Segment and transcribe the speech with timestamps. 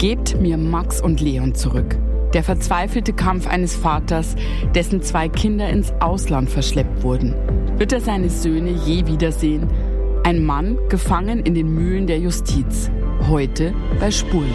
[0.00, 1.98] Gebt mir Max und Leon zurück.
[2.32, 4.34] Der verzweifelte Kampf eines Vaters,
[4.74, 7.34] dessen zwei Kinder ins Ausland verschleppt wurden.
[7.76, 9.68] Wird er seine Söhne je wiedersehen?
[10.24, 12.90] Ein Mann gefangen in den Mühlen der Justiz.
[13.28, 14.48] Heute bei Spurlos.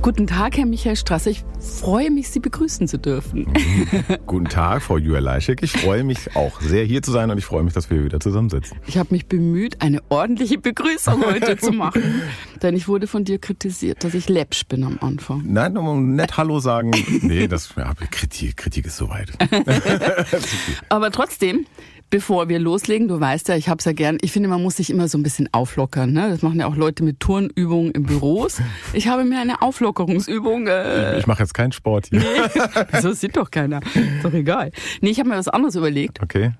[0.00, 1.30] Guten Tag, Herr Michael Strasser.
[1.30, 3.52] Ich freue mich, Sie begrüßen zu dürfen.
[4.26, 5.60] Guten Tag, Frau Julia Leischek.
[5.62, 8.20] Ich freue mich auch sehr, hier zu sein und ich freue mich, dass wir wieder
[8.20, 8.78] zusammensitzen.
[8.86, 12.22] Ich habe mich bemüht, eine ordentliche Begrüßung heute zu machen.
[12.62, 15.42] Denn ich wurde von dir kritisiert, dass ich läppsch bin am Anfang.
[15.44, 16.92] Nein, um nett Hallo sagen.
[17.22, 19.32] Nee, das ja, Kritik, Kritik ist soweit.
[20.88, 21.66] Aber trotzdem,
[22.10, 24.16] Bevor wir loslegen, du weißt ja, ich hab's ja gern.
[24.22, 26.10] Ich finde, man muss sich immer so ein bisschen auflockern.
[26.10, 26.30] Ne?
[26.30, 28.62] Das machen ja auch Leute mit Turnübungen im Büros.
[28.94, 30.66] Ich habe mir eine Auflockerungsübung.
[30.68, 32.20] Äh ich ich mache jetzt keinen Sport hier.
[32.20, 33.80] Nee, so sieht doch keiner.
[33.82, 34.72] Ist doch egal.
[35.02, 36.22] Nee, ich habe mir was anderes überlegt.
[36.22, 36.52] Okay.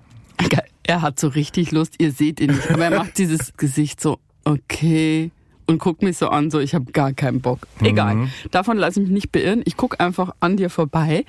[0.89, 1.95] Er hat so richtig Lust.
[1.99, 5.29] Ihr seht ihn nicht, aber er macht dieses Gesicht so okay
[5.67, 7.59] und guckt mich so an, so ich habe gar keinen Bock.
[7.81, 8.15] Egal.
[8.15, 8.29] Mhm.
[8.49, 9.61] Davon lasse ich mich nicht beirren.
[9.65, 11.25] Ich gucke einfach an dir vorbei.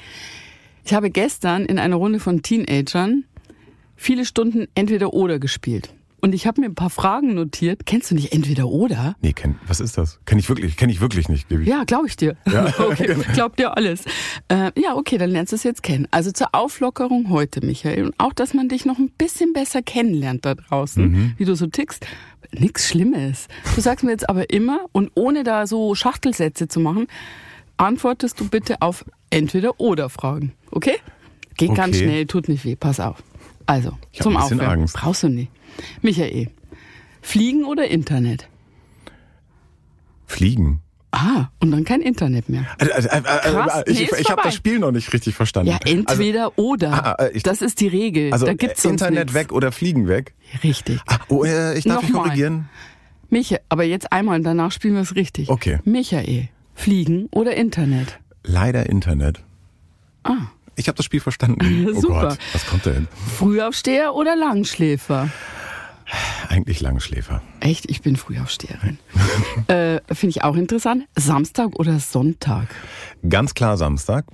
[0.87, 3.25] Ich habe gestern in einer Runde von Teenagern
[4.01, 5.93] viele Stunden entweder oder gespielt.
[6.23, 7.87] Und ich habe mir ein paar Fragen notiert.
[7.87, 9.17] Kennst du nicht entweder oder?
[9.23, 10.21] Nee, kenn, was ist das?
[10.27, 11.51] Kenn ich wirklich, kenn ich wirklich nicht.
[11.51, 11.67] Ich.
[11.67, 12.37] Ja, glaube ich dir.
[12.51, 12.67] Ja.
[12.79, 14.05] okay, glaub dir alles.
[14.49, 16.07] Äh, ja, okay, dann lernst du es jetzt kennen.
[16.11, 18.05] Also zur Auflockerung heute, Michael.
[18.05, 21.35] Und auch, dass man dich noch ein bisschen besser kennenlernt da draußen, mhm.
[21.39, 22.07] wie du so tickst.
[22.53, 23.49] Nix Schlimmes.
[23.75, 27.07] Du sagst mir jetzt aber immer und ohne da so Schachtelsätze zu machen,
[27.79, 30.53] antwortest du bitte auf entweder oder Fragen.
[30.71, 30.97] Okay?
[31.57, 31.81] Geht okay.
[31.81, 33.23] ganz schnell, tut nicht weh, pass auf.
[33.71, 34.67] Also, ich zum Aufwärmen.
[34.67, 34.97] Angst.
[34.97, 35.53] Brauchst du nicht.
[36.03, 36.49] Michael,
[37.23, 38.49] Fliegen oder Internet?
[40.27, 40.81] Fliegen.
[41.13, 42.67] Ah, und dann kein Internet mehr.
[42.81, 45.71] Also, also, also, Krass, ich, nee, ich habe das Spiel noch nicht richtig verstanden.
[45.71, 46.93] Ja, entweder also, oder.
[46.93, 48.33] Ah, ah, ich, das ist die Regel.
[48.33, 49.35] Also da gibt's Internet nix.
[49.35, 50.35] weg oder Fliegen weg.
[50.65, 51.01] Richtig.
[51.07, 52.69] Ah, oh, äh, ich darf mich korrigieren.
[53.29, 55.49] Michael, aber jetzt einmal und danach spielen wir es richtig.
[55.49, 55.79] Okay.
[55.85, 58.19] Michael, Fliegen oder Internet?
[58.43, 59.45] Leider Internet.
[60.25, 60.49] Ah.
[60.81, 61.89] Ich habe das Spiel verstanden.
[61.95, 62.29] Oh Super.
[62.29, 63.07] Gott, was kommt denn?
[63.37, 65.29] Frühaufsteher oder Langschläfer?
[66.49, 67.43] Eigentlich Langschläfer.
[67.61, 67.91] Echt?
[67.91, 68.99] Ich bin Frühaufsteherin.
[69.69, 71.05] äh, Finde ich auch interessant.
[71.17, 72.69] Samstag oder Sonntag?
[73.29, 74.25] Ganz klar Samstag,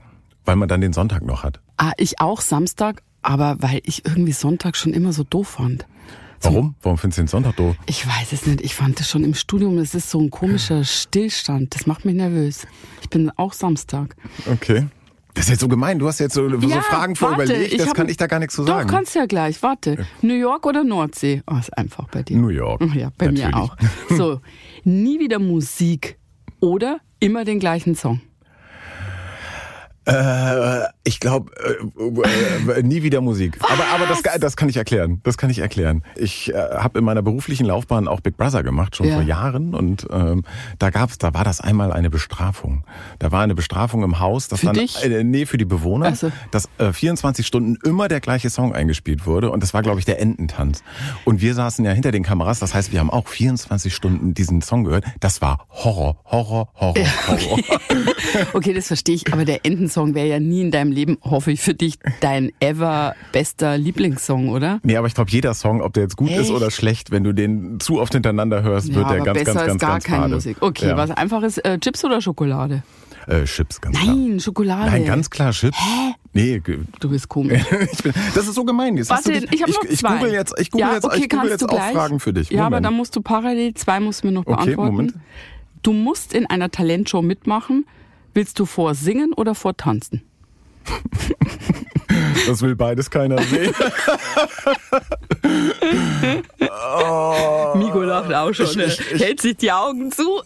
[0.45, 1.61] weil man dann den Sonntag noch hat.
[1.77, 5.87] Ah, ich auch Samstag, aber weil ich irgendwie Sonntag schon immer so doof fand.
[6.43, 6.75] Warum?
[6.83, 7.77] Warum findest du den Sonntag doof?
[7.87, 8.61] Ich weiß es nicht.
[8.61, 11.75] Ich fand es schon im Studium, es ist so ein komischer Stillstand.
[11.75, 12.67] Das macht mich nervös.
[13.03, 14.15] Ich bin auch Samstag.
[14.51, 14.87] Okay.
[15.37, 15.99] Das ist jetzt so gemein.
[15.99, 17.79] Du hast jetzt so, so Fragen vorüberlegt.
[17.79, 18.89] Das hab, kann ich da gar nichts zu sagen.
[18.89, 19.63] Doch, kannst ja gleich.
[19.63, 20.07] Warte.
[20.23, 21.43] New York oder Nordsee?
[21.47, 22.39] Oh, ist einfach bei dir.
[22.39, 22.83] New York.
[22.95, 23.47] Ja, bei Natürlich.
[23.47, 23.77] mir auch.
[24.09, 24.41] So,
[24.85, 26.19] nie wieder Musik
[26.61, 28.23] oder immer den gleichen Song.
[30.07, 33.59] Äh, ich glaube, äh, äh, nie wieder Musik.
[33.61, 33.71] Was?
[33.71, 35.21] Aber, aber das, das kann ich erklären.
[35.25, 36.05] Das kann ich erklären.
[36.15, 39.15] Ich äh, habe in meiner beruflichen Laufbahn auch Big Brother gemacht, schon ja.
[39.15, 39.75] vor Jahren.
[39.75, 40.45] Und ähm,
[40.79, 42.85] da gab's, da war das einmal eine Bestrafung.
[43.19, 45.05] Da war eine Bestrafung im Haus, dass für dann, dich?
[45.05, 46.31] Äh, nee, für die Bewohner, so.
[46.53, 49.51] dass äh, 24 Stunden immer der gleiche Song eingespielt wurde.
[49.51, 50.85] Und das war, glaube ich, der Ententanz.
[51.25, 52.61] Und wir saßen ja hinter den Kameras.
[52.61, 55.05] Das heißt, wir haben auch 24 Stunden diesen Song gehört.
[55.19, 57.47] Das war Horror, Horror, Horror, ja, okay.
[57.49, 57.81] Horror.
[58.53, 59.33] okay, das verstehe ich.
[59.33, 62.53] Aber der Entensong Song wäre ja nie in deinem Leben, hoffe ich, für dich dein
[62.61, 64.79] ever bester Lieblingssong, oder?
[64.83, 66.41] Nee, aber ich glaube, jeder Song, ob der jetzt gut Echt?
[66.41, 69.59] ist oder schlecht, wenn du den zu oft hintereinander hörst, ja, wird der ganz, ganz,
[69.59, 70.35] ganz, ist gar ganz keine fade.
[70.35, 70.57] Musik.
[70.61, 70.97] Okay, Ja.
[70.99, 72.83] was einfaches, äh, Chips oder Schokolade?
[73.27, 74.41] Äh, Chips, ganz Nein, klar.
[74.41, 74.91] Schokolade.
[74.91, 75.79] Nein, ganz klar Chips.
[75.79, 76.13] Hä?
[76.35, 76.63] Nee,
[77.01, 77.63] Du bist komisch.
[77.91, 78.97] ich bin, das ist so gemein.
[78.99, 80.17] Jetzt Warte, dich, ich habe noch ich, zwei.
[80.19, 81.93] google jetzt, ich google ja, jetzt, okay, ich google jetzt auch gleich?
[81.95, 82.51] Fragen für dich.
[82.51, 82.85] Ja, aber Moment.
[82.87, 84.93] dann musst du parallel, zwei musst du mir noch Okay, beantworten.
[84.93, 85.15] Moment.
[85.83, 87.87] Du musst in einer Talentshow mitmachen.
[88.37, 90.21] Willst du vor singen oder vor tanzen?
[92.47, 93.75] Das will beides keiner sehen.
[96.61, 98.67] oh, Migo lacht auch schon.
[98.67, 98.85] ich- ne?
[98.85, 100.43] ich- ich- Hält sich die Augen zu.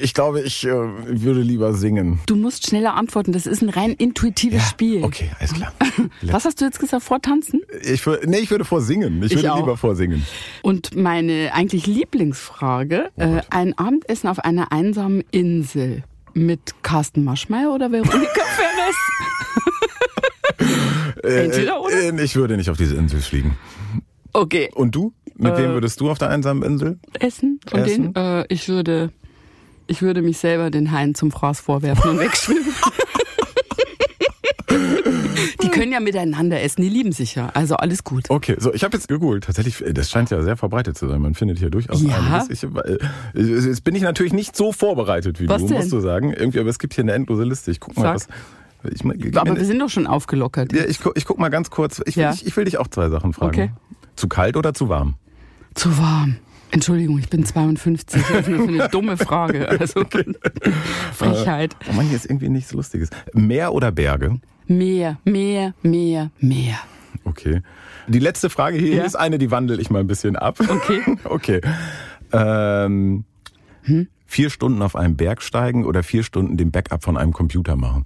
[0.00, 2.20] Ich, glaube, ich äh, würde lieber singen.
[2.26, 3.32] du musst schneller antworten.
[3.32, 5.02] Das ist ein rein intuitives Spiel.
[5.04, 5.72] Okay, alles klar.
[6.22, 7.02] Was hast du jetzt gesagt?
[7.02, 7.62] Vor tanzen?
[7.82, 9.22] Ich, nee, ich würde vorsingen.
[9.24, 9.58] Ich, Ich würde auch.
[9.58, 10.24] lieber vorsingen.
[10.62, 16.04] Und meine eigentlich Lieblingsfrage, Oh äh, ein Abendessen auf einer einsamen Insel
[16.38, 18.96] mit Carsten Maschmeyer oder Veronika Ferres?
[21.22, 21.94] Entweder oder?
[21.94, 23.56] Äh, ich würde nicht auf diese Insel fliegen.
[24.32, 25.12] Okay, Und du?
[25.36, 26.98] Mit Äh, wem würdest du auf der einsamen Insel?
[27.18, 28.12] Essen Essen?
[28.12, 28.14] denen?
[28.16, 29.12] Äh, ich würde,
[29.86, 32.64] ich würde mich selber den Haien zum Fraß vorwerfen und wegschwimmen.
[35.78, 38.28] Die können ja miteinander essen, die lieben sich ja, also alles gut.
[38.28, 39.44] Okay, so ich habe jetzt gegoogelt.
[39.44, 41.20] Tatsächlich, äh, das scheint ja sehr verbreitet zu sein.
[41.20, 42.18] Man findet hier durchaus Ja?
[42.18, 42.50] einiges.
[42.50, 42.98] Ich, äh,
[43.68, 45.76] jetzt bin ich natürlich nicht so vorbereitet wie Was du, denn?
[45.78, 46.32] musst du sagen.
[46.32, 47.70] Irgendwie, aber es gibt hier eine endlose Liste.
[47.70, 48.14] Ich guck mal, Sag.
[48.14, 48.28] was.
[48.92, 50.72] Ich, ich, Aber wir sind doch schon aufgelockert.
[50.72, 52.00] Ja, ich, ich guck mal ganz kurz.
[52.06, 52.32] Ich, ja.
[52.32, 53.50] ich, ich will dich auch zwei Sachen fragen.
[53.50, 53.70] Okay.
[54.14, 55.14] Zu kalt oder zu warm?
[55.74, 56.36] Zu warm.
[56.70, 58.22] Entschuldigung, ich bin 52.
[58.22, 59.68] Das ist eine dumme Frage.
[59.68, 60.24] Also, okay.
[61.12, 61.76] Frechheit.
[61.90, 63.10] Oh Mann, hier ist irgendwie nichts Lustiges.
[63.32, 64.38] Meer oder Berge?
[64.68, 66.78] Meer, Meer, Meer, Meer.
[67.24, 67.62] Okay.
[68.06, 69.04] Die letzte Frage hier ja?
[69.04, 70.58] ist eine, die wandle ich mal ein bisschen ab.
[70.60, 71.00] Okay.
[71.24, 71.60] okay.
[72.32, 73.24] Ähm,
[73.82, 74.08] hm?
[74.30, 78.04] Vier Stunden auf einem Berg steigen oder vier Stunden den Backup von einem Computer machen?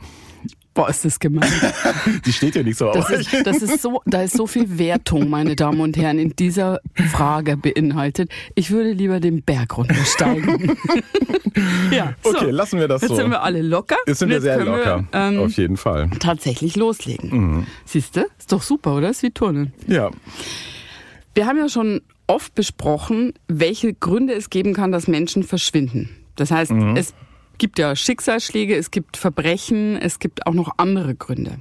[0.72, 1.50] Boah, ist das gemein.
[2.24, 5.28] Die steht ja nicht so das ist, das ist so, da ist so viel Wertung,
[5.28, 6.80] meine Damen und Herren, in dieser
[7.10, 8.30] Frage beinhaltet.
[8.54, 10.78] Ich würde lieber den Berg runtersteigen.
[11.90, 12.30] ja, so.
[12.30, 13.14] Okay, lassen wir das jetzt so.
[13.16, 13.96] Jetzt sind wir alle locker.
[14.06, 15.04] Jetzt sind wir sehr locker.
[15.10, 16.08] Wir, ähm, auf jeden Fall.
[16.20, 17.30] Tatsächlich loslegen.
[17.30, 17.66] Mhm.
[17.84, 18.20] Siehst du?
[18.38, 19.10] Ist doch super, oder?
[19.10, 19.74] Ist wie Turnen.
[19.88, 20.10] Ja.
[21.34, 22.00] Wir haben ja schon
[22.32, 26.08] oft besprochen, welche Gründe es geben kann, dass Menschen verschwinden.
[26.34, 26.96] Das heißt, mhm.
[26.96, 27.12] es
[27.58, 31.58] gibt ja Schicksalsschläge, es gibt Verbrechen, es gibt auch noch andere Gründe.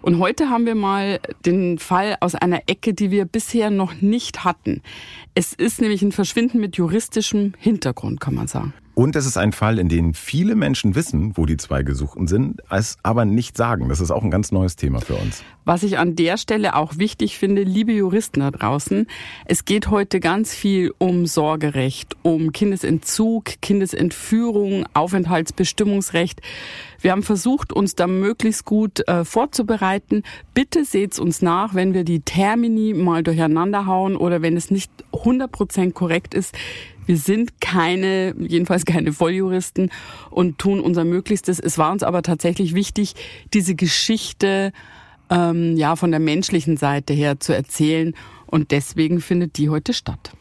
[0.00, 4.42] Und heute haben wir mal den Fall aus einer Ecke, die wir bisher noch nicht
[4.44, 4.80] hatten.
[5.34, 8.72] Es ist nämlich ein Verschwinden mit juristischem Hintergrund, kann man sagen.
[8.98, 12.62] Und es ist ein Fall, in dem viele Menschen wissen, wo die zwei Gesuchten sind,
[12.70, 13.90] es aber nicht sagen.
[13.90, 15.44] Das ist auch ein ganz neues Thema für uns.
[15.66, 19.06] Was ich an der Stelle auch wichtig finde, liebe Juristen da draußen,
[19.44, 26.40] es geht heute ganz viel um Sorgerecht, um Kindesentzug, Kindesentführung, Aufenthaltsbestimmungsrecht.
[26.98, 30.22] Wir haben versucht, uns da möglichst gut äh, vorzubereiten.
[30.54, 34.90] Bitte seht's uns nach, wenn wir die Termini mal durcheinander hauen oder wenn es nicht
[35.12, 36.54] 100% korrekt ist.
[37.06, 39.90] Wir sind keine, jedenfalls keine Volljuristen
[40.30, 41.60] und tun unser Möglichstes.
[41.60, 43.14] Es war uns aber tatsächlich wichtig,
[43.54, 44.72] diese Geschichte
[45.30, 48.14] ähm, ja von der menschlichen Seite her zu erzählen
[48.46, 50.32] und deswegen findet die heute statt.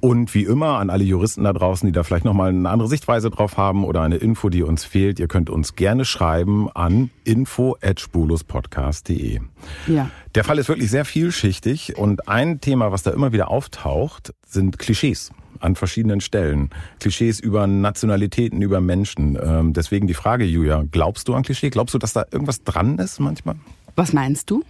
[0.00, 3.30] Und wie immer an alle Juristen da draußen, die da vielleicht nochmal eine andere Sichtweise
[3.30, 9.40] drauf haben oder eine Info, die uns fehlt, ihr könnt uns gerne schreiben an info@spuluspodcast.de.
[9.86, 10.10] Ja.
[10.34, 14.78] Der Fall ist wirklich sehr vielschichtig und ein Thema, was da immer wieder auftaucht, sind
[14.78, 16.70] Klischees an verschiedenen Stellen.
[17.00, 19.38] Klischees über Nationalitäten, über Menschen.
[19.42, 21.70] Ähm, deswegen die Frage, Julia, glaubst du an Klischee?
[21.70, 23.56] Glaubst du, dass da irgendwas dran ist manchmal?
[23.94, 24.62] Was meinst du?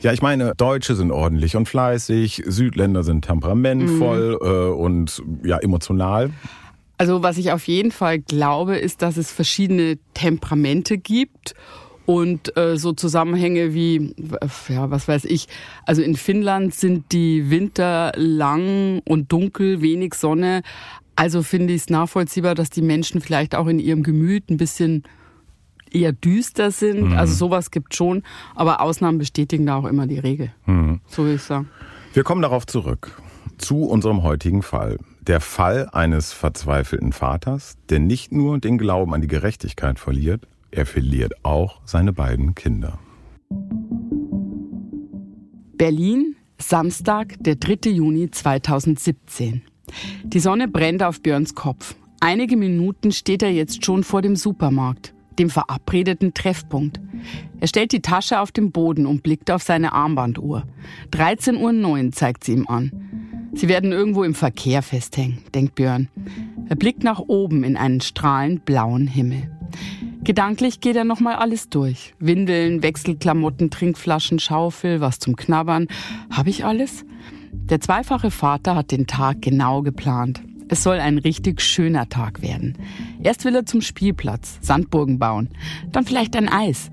[0.00, 4.46] Ja, ich meine, Deutsche sind ordentlich und fleißig, Südländer sind temperamentvoll mhm.
[4.46, 6.30] äh, und ja, emotional.
[6.98, 11.54] Also was ich auf jeden Fall glaube, ist, dass es verschiedene Temperamente gibt
[12.08, 14.14] und äh, so Zusammenhänge wie,
[14.70, 15.46] ja, was weiß ich,
[15.84, 20.62] also in Finnland sind die Winter lang und dunkel, wenig Sonne.
[21.16, 25.02] Also finde ich es nachvollziehbar, dass die Menschen vielleicht auch in ihrem Gemüt ein bisschen
[25.90, 27.10] eher düster sind.
[27.10, 27.12] Mhm.
[27.12, 28.22] Also sowas gibt schon,
[28.54, 30.50] aber Ausnahmen bestätigen da auch immer die Regel.
[30.64, 31.02] Mhm.
[31.08, 31.68] So will ich sagen.
[32.14, 33.20] Wir kommen darauf zurück.
[33.58, 34.96] Zu unserem heutigen Fall.
[35.20, 40.86] Der Fall eines verzweifelten Vaters, der nicht nur den Glauben an die Gerechtigkeit verliert, er
[40.86, 42.98] verliert auch seine beiden Kinder.
[45.76, 47.90] Berlin, Samstag, der 3.
[47.90, 49.62] Juni 2017.
[50.24, 51.94] Die Sonne brennt auf Björns Kopf.
[52.20, 57.00] Einige Minuten steht er jetzt schon vor dem Supermarkt, dem verabredeten Treffpunkt.
[57.60, 60.64] Er stellt die Tasche auf den Boden und blickt auf seine Armbanduhr.
[61.12, 62.90] 13.09 Uhr zeigt sie ihm an.
[63.54, 66.08] Sie werden irgendwo im Verkehr festhängen, denkt Björn.
[66.68, 69.50] Er blickt nach oben in einen strahlend blauen Himmel.
[70.28, 72.12] Gedanklich geht er nochmal alles durch.
[72.18, 75.88] Windeln, Wechselklamotten, Trinkflaschen, Schaufel, was zum Knabbern.
[76.30, 77.06] Habe ich alles?
[77.50, 80.42] Der zweifache Vater hat den Tag genau geplant.
[80.68, 82.76] Es soll ein richtig schöner Tag werden.
[83.22, 85.48] Erst will er zum Spielplatz, Sandburgen bauen,
[85.92, 86.90] dann vielleicht ein Eis.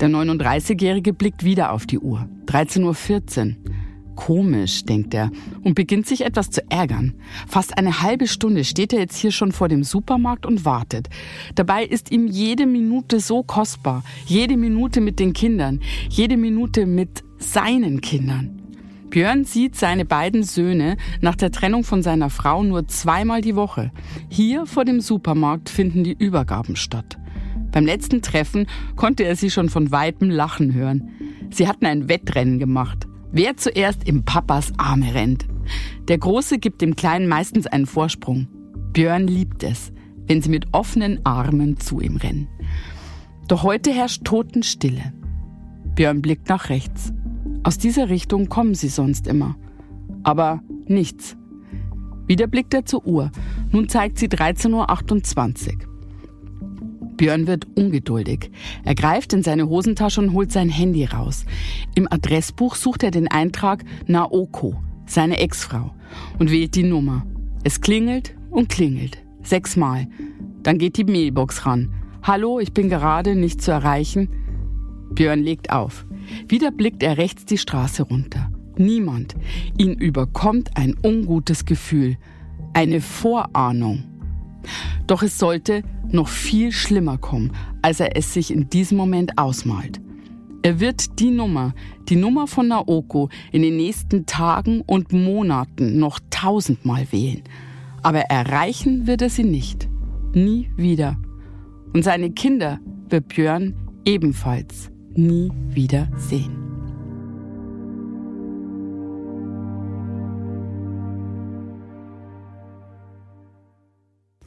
[0.00, 2.28] Der 39-Jährige blickt wieder auf die Uhr.
[2.46, 3.72] 13.14 Uhr.
[4.16, 5.30] Komisch, denkt er
[5.62, 7.14] und beginnt sich etwas zu ärgern.
[7.46, 11.08] Fast eine halbe Stunde steht er jetzt hier schon vor dem Supermarkt und wartet.
[11.54, 14.04] Dabei ist ihm jede Minute so kostbar.
[14.26, 15.80] Jede Minute mit den Kindern.
[16.08, 18.58] Jede Minute mit seinen Kindern.
[19.10, 23.92] Björn sieht seine beiden Söhne nach der Trennung von seiner Frau nur zweimal die Woche.
[24.30, 27.18] Hier vor dem Supermarkt finden die Übergaben statt.
[27.72, 28.66] Beim letzten Treffen
[28.96, 31.10] konnte er sie schon von weitem lachen hören.
[31.50, 33.06] Sie hatten ein Wettrennen gemacht.
[33.32, 35.46] Wer zuerst im Papas Arme rennt.
[36.06, 38.46] Der Große gibt dem Kleinen meistens einen Vorsprung.
[38.92, 39.90] Björn liebt es,
[40.26, 42.48] wenn sie mit offenen Armen zu ihm rennen.
[43.48, 45.14] Doch heute herrscht Totenstille.
[45.94, 47.14] Björn blickt nach rechts.
[47.62, 49.56] Aus dieser Richtung kommen sie sonst immer.
[50.24, 51.36] Aber nichts.
[52.26, 53.30] Wieder blickt er zur Uhr.
[53.70, 55.91] Nun zeigt sie 13.28 Uhr.
[57.22, 58.50] Björn wird ungeduldig.
[58.84, 61.44] Er greift in seine Hosentasche und holt sein Handy raus.
[61.94, 64.74] Im Adressbuch sucht er den Eintrag Naoko,
[65.06, 65.92] seine Ex-Frau,
[66.40, 67.24] und wählt die Nummer.
[67.62, 69.18] Es klingelt und klingelt.
[69.44, 70.08] Sechsmal.
[70.64, 71.94] Dann geht die Mailbox ran.
[72.24, 74.28] Hallo, ich bin gerade nicht zu erreichen.
[75.14, 76.06] Björn legt auf.
[76.48, 78.50] Wieder blickt er rechts die Straße runter.
[78.76, 79.36] Niemand.
[79.78, 82.16] Ihn überkommt ein ungutes Gefühl.
[82.72, 84.11] Eine Vorahnung.
[85.06, 87.52] Doch es sollte noch viel schlimmer kommen,
[87.82, 90.00] als er es sich in diesem Moment ausmalt.
[90.62, 91.74] Er wird die Nummer,
[92.08, 97.42] die Nummer von Naoko, in den nächsten Tagen und Monaten noch tausendmal wählen.
[98.02, 99.88] Aber erreichen wird er sie nicht.
[100.34, 101.18] Nie wieder.
[101.92, 106.71] Und seine Kinder wird Björn ebenfalls nie wieder sehen.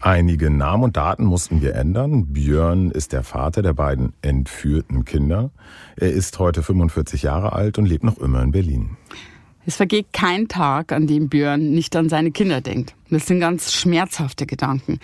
[0.01, 2.27] Einige Namen und Daten mussten wir ändern.
[2.27, 5.51] Björn ist der Vater der beiden entführten Kinder.
[5.95, 8.97] Er ist heute 45 Jahre alt und lebt noch immer in Berlin.
[9.65, 12.95] Es vergeht kein Tag, an dem Björn nicht an seine Kinder denkt.
[13.09, 14.99] Das sind ganz schmerzhafte Gedanken.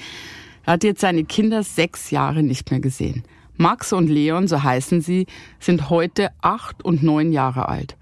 [0.66, 3.24] Er hat jetzt seine Kinder sechs Jahre nicht mehr gesehen.
[3.58, 5.26] Max und Leon, so heißen sie,
[5.60, 7.98] sind heute acht und neun Jahre alt.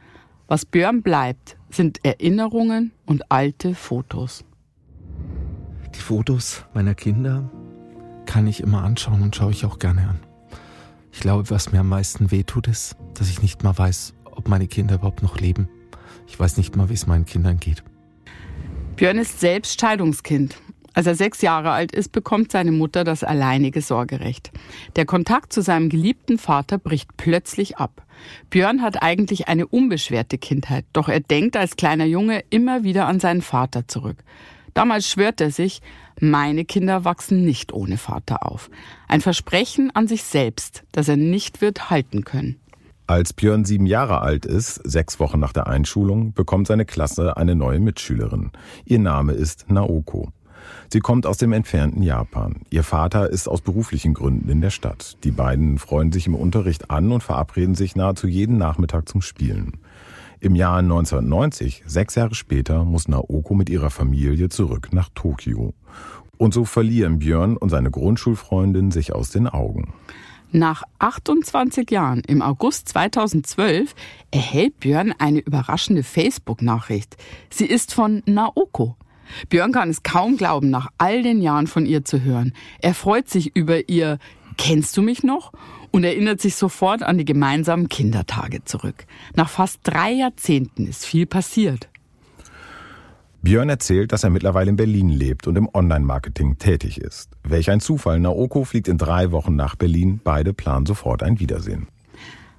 [0.48, 4.43] Was Björn bleibt, sind Erinnerungen und alte Fotos.
[6.10, 7.51] Fotos meiner Kinder
[8.25, 10.20] kann ich immer anschauen und schaue ich auch gerne an.
[11.12, 14.66] Ich glaube, was mir am meisten wehtut, ist, dass ich nicht mal weiß, ob meine
[14.66, 15.70] Kinder überhaupt noch leben.
[16.25, 17.84] Ich weiß nicht mal, wie es meinen Kindern geht.
[18.96, 20.56] Björn ist selbst Scheidungskind.
[20.96, 24.50] Als er sechs Jahre alt ist, bekommt seine Mutter das alleinige Sorgerecht.
[24.96, 28.04] Der Kontakt zu seinem geliebten Vater bricht plötzlich ab.
[28.50, 33.20] Björn hat eigentlich eine unbeschwerte Kindheit, doch er denkt als kleiner Junge immer wieder an
[33.20, 34.18] seinen Vater zurück.
[34.74, 35.82] Damals schwört er sich,
[36.20, 38.70] meine Kinder wachsen nicht ohne Vater auf.
[39.08, 42.60] Ein Versprechen an sich selbst, das er nicht wird halten können.
[43.08, 47.56] Als Björn sieben Jahre alt ist, sechs Wochen nach der Einschulung, bekommt seine Klasse eine
[47.56, 48.52] neue Mitschülerin.
[48.86, 50.32] Ihr Name ist Naoko.
[50.90, 52.62] Sie kommt aus dem entfernten Japan.
[52.70, 55.18] Ihr Vater ist aus beruflichen Gründen in der Stadt.
[55.24, 59.80] Die beiden freuen sich im Unterricht an und verabreden sich nahezu jeden Nachmittag zum Spielen.
[60.41, 65.74] Im Jahr 1990, sechs Jahre später, muss Naoko mit ihrer Familie zurück nach Tokio.
[66.38, 69.93] Und so verlieren Björn und seine Grundschulfreundin sich aus den Augen.
[70.51, 73.93] Nach 28 Jahren, im August 2012,
[74.31, 77.17] erhält Björn eine überraschende Facebook-Nachricht.
[77.50, 78.96] Sie ist von Naoko.
[79.50, 82.53] Björn kann es kaum glauben, nach all den Jahren von ihr zu hören.
[82.81, 84.19] Er freut sich über ihr
[84.60, 85.53] Kennst du mich noch?
[85.91, 89.05] Und erinnert sich sofort an die gemeinsamen Kindertage zurück.
[89.36, 91.89] Nach fast drei Jahrzehnten ist viel passiert.
[93.41, 97.31] Björn erzählt, dass er mittlerweile in Berlin lebt und im Online-Marketing tätig ist.
[97.43, 98.19] Welch ein Zufall.
[98.19, 100.19] Naoko fliegt in drei Wochen nach Berlin.
[100.22, 101.88] Beide planen sofort ein Wiedersehen.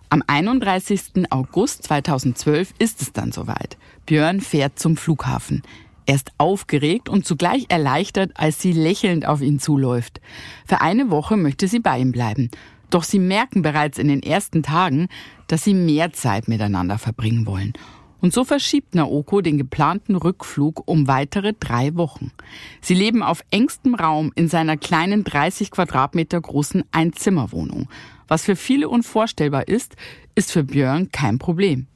[0.08, 1.30] Am 31.
[1.30, 3.76] August 2012 ist es dann soweit.
[4.06, 5.62] Björn fährt zum Flughafen.
[6.06, 10.20] Er ist aufgeregt und zugleich erleichtert, als sie lächelnd auf ihn zuläuft.
[10.66, 12.50] Für eine Woche möchte sie bei ihm bleiben.
[12.90, 15.08] Doch sie merken bereits in den ersten Tagen,
[15.46, 17.72] dass sie mehr Zeit miteinander verbringen wollen.
[18.20, 22.32] Und so verschiebt Naoko den geplanten Rückflug um weitere drei Wochen.
[22.80, 27.88] Sie leben auf engstem Raum in seiner kleinen 30 Quadratmeter großen Einzimmerwohnung.
[28.28, 29.96] Was für viele unvorstellbar ist,
[30.34, 31.86] ist für Björn kein Problem.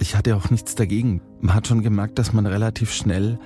[0.00, 1.20] Ich hatte auch nichts dagegen.
[1.40, 3.38] Man hat schon gemerkt, dass man relativ schnell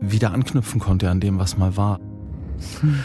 [0.00, 2.00] wieder anknüpfen konnte an dem, was mal war.
[2.80, 3.04] Hm.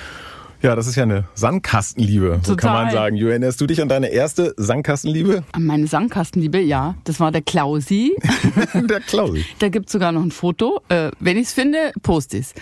[0.63, 3.17] Ja, das ist ja eine Sandkastenliebe, so kann man sagen.
[3.17, 5.43] Jo, erinnerst du dich an deine erste Sandkastenliebe?
[5.51, 6.95] An meine Sandkastenliebe, ja.
[7.03, 8.15] Das war der Klausi.
[8.73, 9.43] der Klausi.
[9.59, 10.79] Da gibt's sogar noch ein Foto.
[10.87, 12.53] Äh, wenn ich's finde, post ich's.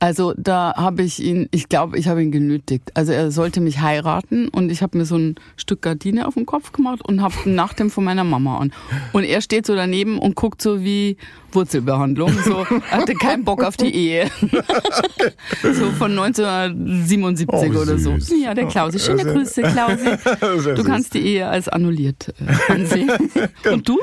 [0.00, 2.90] Also da habe ich ihn, ich glaube, ich habe ihn genötigt.
[2.94, 6.46] Also er sollte mich heiraten und ich habe mir so ein Stück Gardine auf den
[6.46, 8.72] Kopf gemacht und habe einen Nachthemd von meiner Mama an.
[9.12, 11.18] Und er steht so daneben und guckt so wie
[11.52, 12.32] Wurzelbehandlung.
[12.44, 14.30] So hatte keinen Bock auf die Ehe.
[15.62, 18.16] so von 1977 oh, oder so.
[18.34, 18.98] Ja, der Klausi.
[18.98, 20.10] Schöne Grüße, Klausi.
[20.74, 23.10] Du kannst die Ehe als annulliert äh, ansehen.
[23.70, 23.98] Und du?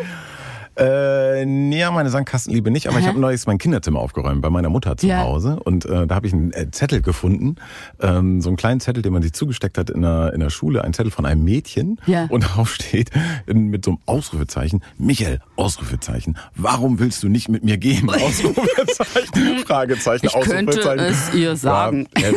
[0.77, 3.01] Äh, nee, meine Sandkastenliebe nicht, aber Hä?
[3.01, 5.22] ich habe neulich mein Kinderzimmer aufgeräumt bei meiner Mutter zu ja.
[5.24, 7.55] Hause und äh, da habe ich einen äh, Zettel gefunden,
[8.00, 10.84] ähm, so einen kleinen Zettel, den man sich zugesteckt hat in der, in der Schule,
[10.84, 12.25] ein Zettel von einem Mädchen ja.
[12.29, 13.10] und darauf steht
[13.48, 18.07] in, mit so einem Ausrufezeichen, Michael, Ausrufezeichen, warum willst du nicht mit mir gehen?
[18.12, 20.79] Ausrufezeichen, Fragezeichen, ich Ausrufezeichen.
[20.79, 22.07] könnte es ihr sagen.
[22.17, 22.29] Ja,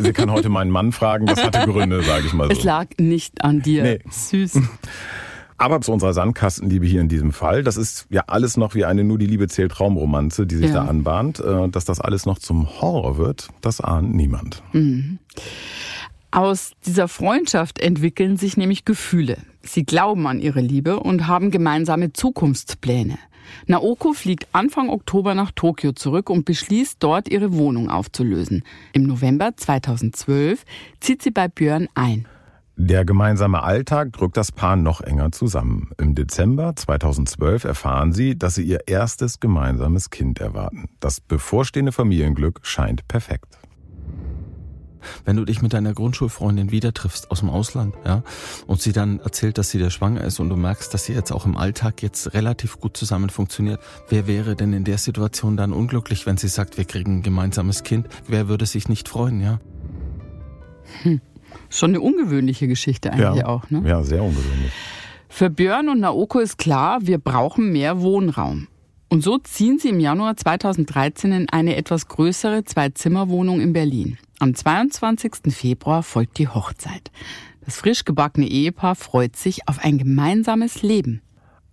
[0.00, 2.52] sie kann heute meinen Mann fragen, das hatte Gründe, sage ich mal so.
[2.52, 3.82] Es lag nicht an dir.
[3.82, 3.98] Nee.
[4.08, 4.60] Süß.
[5.58, 9.02] Aber zu unserer Sandkastenliebe hier in diesem Fall, das ist ja alles noch wie eine
[9.02, 10.84] Nur die Liebe zählt Traumromanze, die sich ja.
[10.84, 11.40] da anbahnt.
[11.40, 14.62] Äh, dass das alles noch zum Horror wird, das ahnt niemand.
[14.72, 15.18] Mhm.
[16.30, 19.38] Aus dieser Freundschaft entwickeln sich nämlich Gefühle.
[19.62, 23.18] Sie glauben an ihre Liebe und haben gemeinsame Zukunftspläne.
[23.66, 28.62] Naoko fliegt Anfang Oktober nach Tokio zurück und beschließt, dort ihre Wohnung aufzulösen.
[28.92, 30.64] Im November 2012
[31.00, 32.26] zieht sie bei Björn ein.
[32.80, 35.90] Der gemeinsame Alltag drückt das Paar noch enger zusammen.
[35.98, 40.88] Im Dezember 2012 erfahren sie, dass sie ihr erstes gemeinsames Kind erwarten.
[41.00, 43.58] Das bevorstehende Familienglück scheint perfekt.
[45.24, 48.22] Wenn du dich mit deiner Grundschulfreundin wieder triffst aus dem Ausland, ja,
[48.68, 51.32] und sie dann erzählt, dass sie der schwanger ist und du merkst, dass sie jetzt
[51.32, 55.72] auch im Alltag jetzt relativ gut zusammen funktioniert, wer wäre denn in der Situation dann
[55.72, 58.06] unglücklich, wenn sie sagt, wir kriegen ein gemeinsames Kind?
[58.28, 59.58] Wer würde sich nicht freuen, ja?
[61.02, 61.20] Hm.
[61.70, 63.46] Schon eine ungewöhnliche Geschichte eigentlich ja.
[63.46, 63.82] auch, ne?
[63.86, 64.72] Ja, sehr ungewöhnlich.
[65.28, 68.68] Für Björn und Naoko ist klar, wir brauchen mehr Wohnraum.
[69.10, 74.18] Und so ziehen sie im Januar 2013 in eine etwas größere Zwei-Zimmer-Wohnung in Berlin.
[74.38, 75.52] Am 22.
[75.54, 77.10] Februar folgt die Hochzeit.
[77.64, 81.22] Das frisch gebackene Ehepaar freut sich auf ein gemeinsames Leben.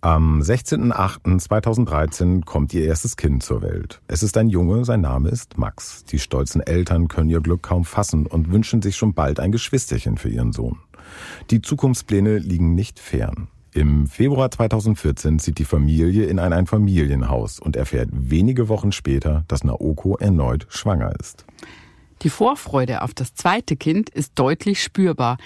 [0.06, 4.00] Am 16.08.2013 kommt ihr erstes Kind zur Welt.
[4.06, 6.04] Es ist ein Junge, sein Name ist Max.
[6.04, 10.16] Die stolzen Eltern können ihr Glück kaum fassen und wünschen sich schon bald ein Geschwisterchen
[10.16, 10.78] für ihren Sohn.
[11.50, 13.48] Die Zukunftspläne liegen nicht fern.
[13.72, 19.64] Im Februar 2014 zieht die Familie in ein Einfamilienhaus und erfährt wenige Wochen später, dass
[19.64, 21.44] Naoko erneut schwanger ist.
[22.22, 25.36] Die Vorfreude auf das zweite Kind ist deutlich spürbar.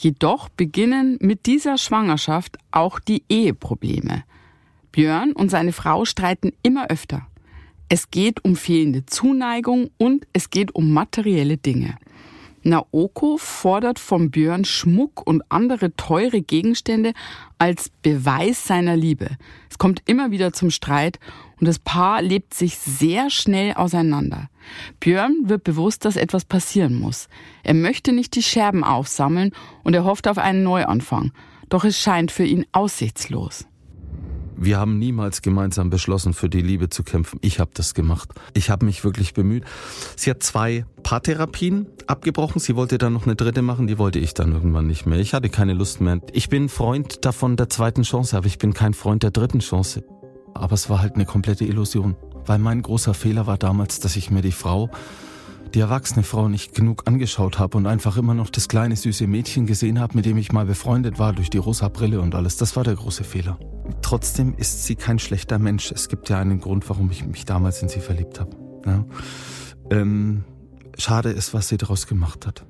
[0.00, 4.22] Jedoch beginnen mit dieser Schwangerschaft auch die Eheprobleme.
[4.92, 7.26] Björn und seine Frau streiten immer öfter.
[7.88, 11.96] Es geht um fehlende Zuneigung und es geht um materielle Dinge.
[12.62, 17.12] Naoko fordert von Björn Schmuck und andere teure Gegenstände
[17.58, 19.30] als Beweis seiner Liebe.
[19.68, 21.18] Es kommt immer wieder zum Streit
[21.60, 24.48] und das Paar lebt sich sehr schnell auseinander.
[25.00, 27.28] Björn wird bewusst, dass etwas passieren muss.
[27.62, 31.32] Er möchte nicht die Scherben aufsammeln und er hofft auf einen Neuanfang.
[31.68, 33.66] Doch es scheint für ihn aussichtslos.
[34.60, 37.38] Wir haben niemals gemeinsam beschlossen, für die Liebe zu kämpfen.
[37.42, 38.30] Ich habe das gemacht.
[38.54, 39.62] Ich habe mich wirklich bemüht.
[40.16, 42.60] Sie hat zwei Paartherapien abgebrochen.
[42.60, 43.86] Sie wollte dann noch eine dritte machen.
[43.86, 45.20] Die wollte ich dann irgendwann nicht mehr.
[45.20, 46.20] Ich hatte keine Lust mehr.
[46.32, 50.02] Ich bin Freund davon der zweiten Chance, aber ich bin kein Freund der dritten Chance.
[50.54, 52.16] Aber es war halt eine komplette Illusion.
[52.46, 54.90] Weil mein großer Fehler war damals, dass ich mir die Frau,
[55.74, 59.66] die erwachsene Frau nicht genug angeschaut habe und einfach immer noch das kleine süße Mädchen
[59.66, 62.56] gesehen habe, mit dem ich mal befreundet war durch die rosa Brille und alles.
[62.56, 63.58] Das war der große Fehler.
[64.02, 65.92] Trotzdem ist sie kein schlechter Mensch.
[65.92, 68.56] Es gibt ja einen Grund, warum ich mich damals in sie verliebt habe.
[68.86, 69.04] Ja.
[69.90, 70.44] Ähm,
[70.96, 72.64] schade ist, was sie daraus gemacht hat.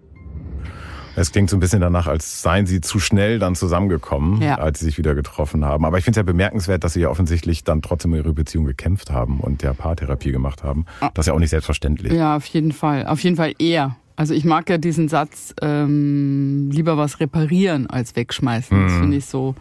[1.18, 4.56] Es klingt so ein bisschen danach, als seien sie zu schnell dann zusammengekommen, ja.
[4.56, 5.84] als sie sich wieder getroffen haben.
[5.84, 9.10] Aber ich finde es ja bemerkenswert, dass sie ja offensichtlich dann trotzdem ihre Beziehung gekämpft
[9.10, 10.86] haben und der Paartherapie gemacht haben.
[11.00, 11.10] Ah.
[11.14, 12.12] Das ist ja auch nicht selbstverständlich.
[12.12, 13.06] Ja, auf jeden Fall.
[13.06, 13.96] Auf jeden Fall eher.
[14.14, 18.80] Also ich mag ja diesen Satz, ähm, lieber was reparieren als wegschmeißen.
[18.84, 19.00] Das mhm.
[19.00, 19.54] finde ich so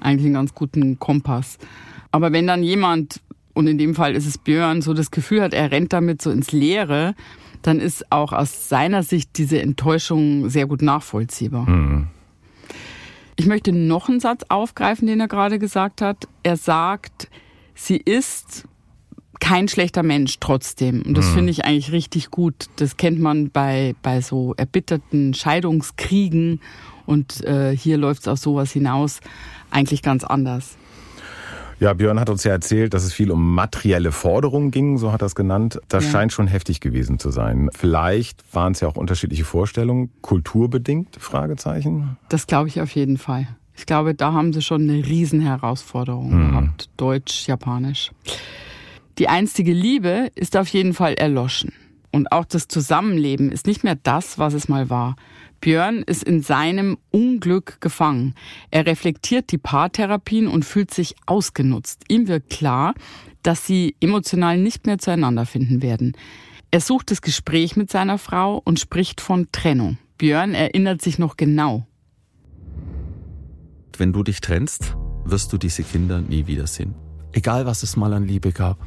[0.00, 1.58] eigentlich einen ganz guten Kompass.
[2.10, 3.20] Aber wenn dann jemand,
[3.54, 6.30] und in dem Fall ist es Björn, so das Gefühl hat, er rennt damit so
[6.30, 7.14] ins Leere,
[7.62, 11.68] dann ist auch aus seiner Sicht diese Enttäuschung sehr gut nachvollziehbar.
[11.68, 12.08] Mhm.
[13.36, 16.28] Ich möchte noch einen Satz aufgreifen, den er gerade gesagt hat.
[16.42, 17.30] Er sagt,
[17.74, 18.64] sie ist
[19.40, 21.02] kein schlechter Mensch trotzdem.
[21.02, 21.34] Und das mhm.
[21.34, 22.66] finde ich eigentlich richtig gut.
[22.76, 26.60] Das kennt man bei, bei so erbitterten Scheidungskriegen.
[27.06, 29.20] Und äh, hier läuft es auf sowas hinaus
[29.70, 30.76] eigentlich ganz anders.
[31.80, 35.22] Ja, Björn hat uns ja erzählt, dass es viel um materielle Forderungen ging, so hat
[35.22, 35.80] er es genannt.
[35.88, 36.10] Das ja.
[36.10, 37.70] scheint schon heftig gewesen zu sein.
[37.74, 42.18] Vielleicht waren es ja auch unterschiedliche Vorstellungen, kulturbedingt, Fragezeichen?
[42.28, 43.48] Das glaube ich auf jeden Fall.
[43.74, 46.48] Ich glaube, da haben sie schon eine Riesenherausforderung hm.
[46.50, 46.90] gehabt.
[46.98, 48.12] Deutsch, Japanisch.
[49.18, 51.72] Die einstige Liebe ist auf jeden Fall erloschen.
[52.12, 55.16] Und auch das Zusammenleben ist nicht mehr das, was es mal war.
[55.60, 58.34] Björn ist in seinem Unglück gefangen.
[58.70, 62.04] Er reflektiert die Paartherapien und fühlt sich ausgenutzt.
[62.08, 62.94] Ihm wird klar,
[63.42, 66.16] dass sie emotional nicht mehr zueinander finden werden.
[66.70, 69.98] Er sucht das Gespräch mit seiner Frau und spricht von Trennung.
[70.18, 71.86] Björn erinnert sich noch genau.
[73.96, 76.94] Wenn du dich trennst, wirst du diese Kinder nie wiedersehen.
[77.32, 78.86] Egal, was es mal an Liebe gab.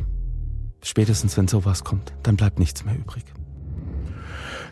[0.84, 3.24] Spätestens, wenn sowas kommt, dann bleibt nichts mehr übrig.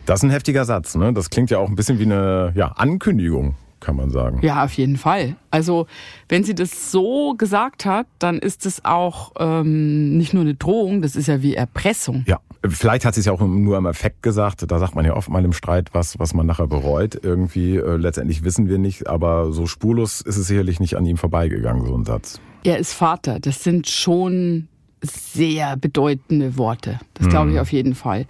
[0.05, 1.13] Das ist ein heftiger Satz, ne?
[1.13, 4.39] Das klingt ja auch ein bisschen wie eine ja, Ankündigung, kann man sagen.
[4.41, 5.35] Ja, auf jeden Fall.
[5.51, 5.87] Also,
[6.27, 11.01] wenn sie das so gesagt hat, dann ist es auch ähm, nicht nur eine Drohung,
[11.01, 12.23] das ist ja wie Erpressung.
[12.27, 14.69] Ja, vielleicht hat sie es ja auch nur im Effekt gesagt.
[14.69, 17.19] Da sagt man ja oft mal im Streit was, was man nachher bereut.
[17.21, 21.17] Irgendwie, äh, letztendlich wissen wir nicht, aber so spurlos ist es sicherlich nicht an ihm
[21.17, 22.39] vorbeigegangen, so ein Satz.
[22.63, 23.39] Er ist Vater.
[23.39, 24.67] Das sind schon
[25.01, 26.99] sehr bedeutende Worte.
[27.15, 27.61] Das glaube ich mhm.
[27.61, 28.27] auf jeden Fall.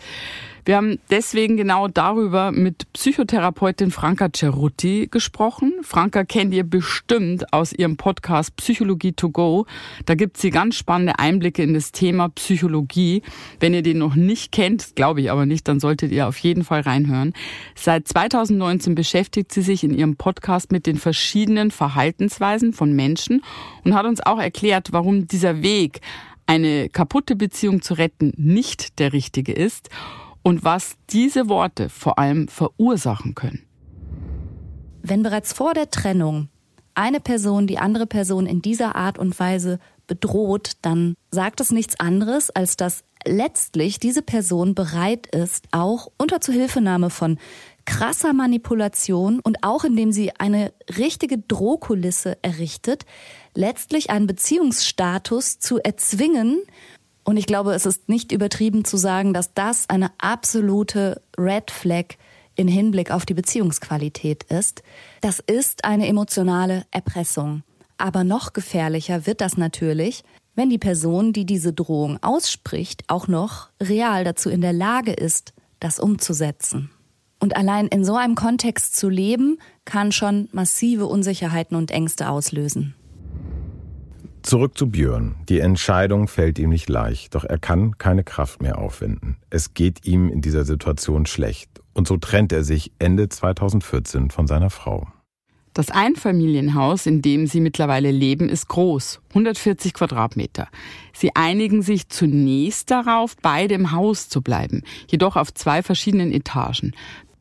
[0.64, 5.74] Wir haben deswegen genau darüber mit Psychotherapeutin Franka Cerutti gesprochen.
[5.82, 9.66] Franka kennt ihr bestimmt aus ihrem Podcast Psychologie to go.
[10.06, 13.24] Da gibt sie ganz spannende Einblicke in das Thema Psychologie.
[13.60, 16.64] Wenn ihr den noch nicht kennt, glaube ich aber nicht, dann solltet ihr auf jeden
[16.64, 17.34] Fall reinhören.
[17.74, 23.44] Seit 2019 beschäftigt sie sich in ihrem Podcast mit den verschiedenen Verhaltensweisen von Menschen
[23.84, 26.02] und hat uns auch erklärt, warum dieser Weg,
[26.46, 29.90] eine kaputte Beziehung zu retten, nicht der richtige ist
[30.44, 33.66] und was diese Worte vor allem verursachen können.
[35.04, 36.50] Wenn bereits vor der Trennung
[36.94, 42.00] eine Person die andere Person in dieser Art und Weise bedroht, dann sagt es nichts
[42.00, 47.38] anderes, als dass letztlich diese Person bereit ist, auch unter Zuhilfenahme von
[47.86, 53.06] krasser Manipulation und auch indem sie eine richtige Drohkulisse errichtet,
[53.56, 56.62] letztlich einen Beziehungsstatus zu erzwingen,
[57.24, 62.16] und ich glaube, es ist nicht übertrieben zu sagen, dass das eine absolute Red Flag
[62.56, 64.84] in Hinblick auf die Beziehungsqualität ist.
[65.22, 67.64] Das ist eine emotionale Erpressung.
[67.98, 70.24] Aber noch gefährlicher wird das natürlich,
[70.56, 75.54] wenn die Person, die diese Drohung ausspricht, auch noch real dazu in der Lage ist,
[75.80, 76.90] das umzusetzen.
[77.40, 82.96] Und allein in so einem Kontext zu leben, kann schon massive Unsicherheiten und Ängste auslösen.
[84.44, 85.36] Zurück zu Björn.
[85.50, 89.38] Die Entscheidung fällt ihm nicht leicht, doch er kann keine Kraft mehr aufwenden.
[89.50, 91.70] Es geht ihm in dieser Situation schlecht.
[91.94, 95.08] Und so trennt er sich Ende 2014 von seiner Frau.
[95.74, 100.68] Das Einfamilienhaus, in dem sie mittlerweile leben, ist groß, 140 Quadratmeter.
[101.14, 106.94] Sie einigen sich zunächst darauf, beide im Haus zu bleiben, jedoch auf zwei verschiedenen Etagen.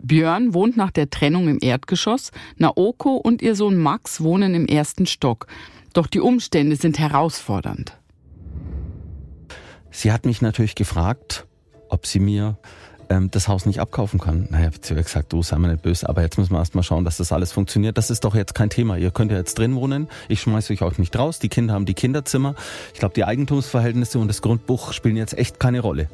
[0.02, 5.06] Björn wohnt nach der Trennung im Erdgeschoss, Naoko und ihr Sohn Max wohnen im ersten
[5.06, 5.46] Stock.
[5.92, 7.96] Doch die Umstände sind herausfordernd.
[9.90, 11.46] Sie hat mich natürlich gefragt,
[11.88, 12.58] ob sie mir
[13.08, 14.46] ähm, das Haus nicht abkaufen kann.
[14.50, 17.04] Naja, sie hat gesagt, du sei mir nicht böse, aber jetzt müssen wir erstmal schauen,
[17.04, 17.98] dass das alles funktioniert.
[17.98, 18.96] Das ist doch jetzt kein Thema.
[18.96, 20.08] Ihr könnt ja jetzt drin wohnen.
[20.28, 21.40] Ich schmeiße euch auch nicht raus.
[21.40, 22.54] Die Kinder haben die Kinderzimmer.
[22.94, 26.08] Ich glaube, die Eigentumsverhältnisse und das Grundbuch spielen jetzt echt keine Rolle.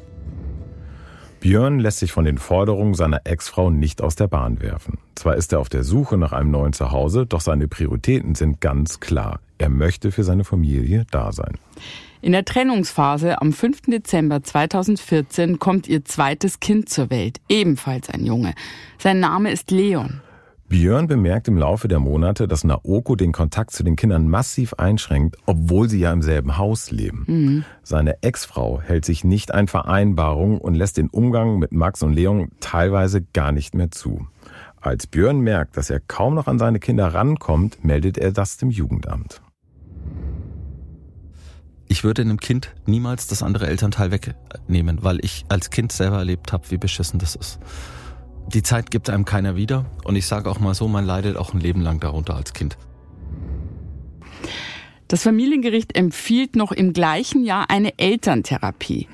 [1.39, 4.97] Björn lässt sich von den Forderungen seiner Ex-Frau nicht aus der Bahn werfen.
[5.13, 8.99] Zwar ist er auf der Suche nach einem neuen Zuhause, doch seine Prioritäten sind ganz
[8.99, 9.39] klar.
[9.57, 11.57] Er möchte für seine Familie da sein.
[12.21, 13.81] In der Trennungsphase am 5.
[13.87, 18.53] Dezember 2014 kommt ihr zweites Kind zur Welt, ebenfalls ein Junge.
[18.97, 20.21] Sein Name ist Leon.
[20.69, 25.37] Björn bemerkt im Laufe der Monate, dass Naoko den Kontakt zu den Kindern massiv einschränkt,
[25.45, 27.23] obwohl sie ja im selben Haus leben.
[27.27, 27.65] Mhm.
[27.83, 32.49] Seine Ex-Frau hält sich nicht an Vereinbarungen und lässt den Umgang mit Max und Leon
[32.59, 34.27] teilweise gar nicht mehr zu.
[34.81, 38.69] Als Björn merkt, dass er kaum noch an seine Kinder rankommt, meldet er das dem
[38.69, 39.41] Jugendamt.
[41.87, 46.51] Ich würde einem Kind niemals das andere Elternteil wegnehmen, weil ich als Kind selber erlebt
[46.51, 47.59] habe, wie beschissen das ist
[48.53, 49.85] die Zeit gibt einem keiner wieder.
[50.03, 52.77] Und ich sage auch mal so, man leidet auch ein Leben lang darunter als Kind.
[55.07, 59.07] Das Familiengericht empfiehlt noch im gleichen Jahr eine Elterntherapie.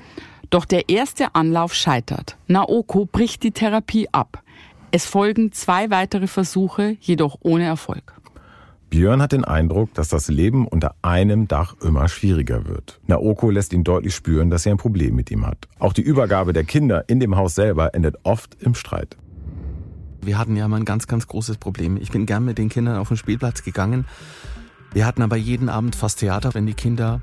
[0.50, 2.36] Doch der erste Anlauf scheitert.
[2.46, 4.42] Naoko bricht die Therapie ab.
[4.90, 8.13] Es folgen zwei weitere Versuche, jedoch ohne Erfolg.
[8.94, 13.00] Björn hat den Eindruck, dass das Leben unter einem Dach immer schwieriger wird.
[13.08, 15.66] Naoko lässt ihn deutlich spüren, dass er ein Problem mit ihm hat.
[15.80, 19.16] Auch die Übergabe der Kinder in dem Haus selber endet oft im Streit.
[20.22, 21.96] Wir hatten ja mal ein ganz, ganz großes Problem.
[21.96, 24.06] Ich bin gern mit den Kindern auf den Spielplatz gegangen.
[24.92, 27.20] Wir hatten aber jeden Abend fast Theater, wenn die Kinder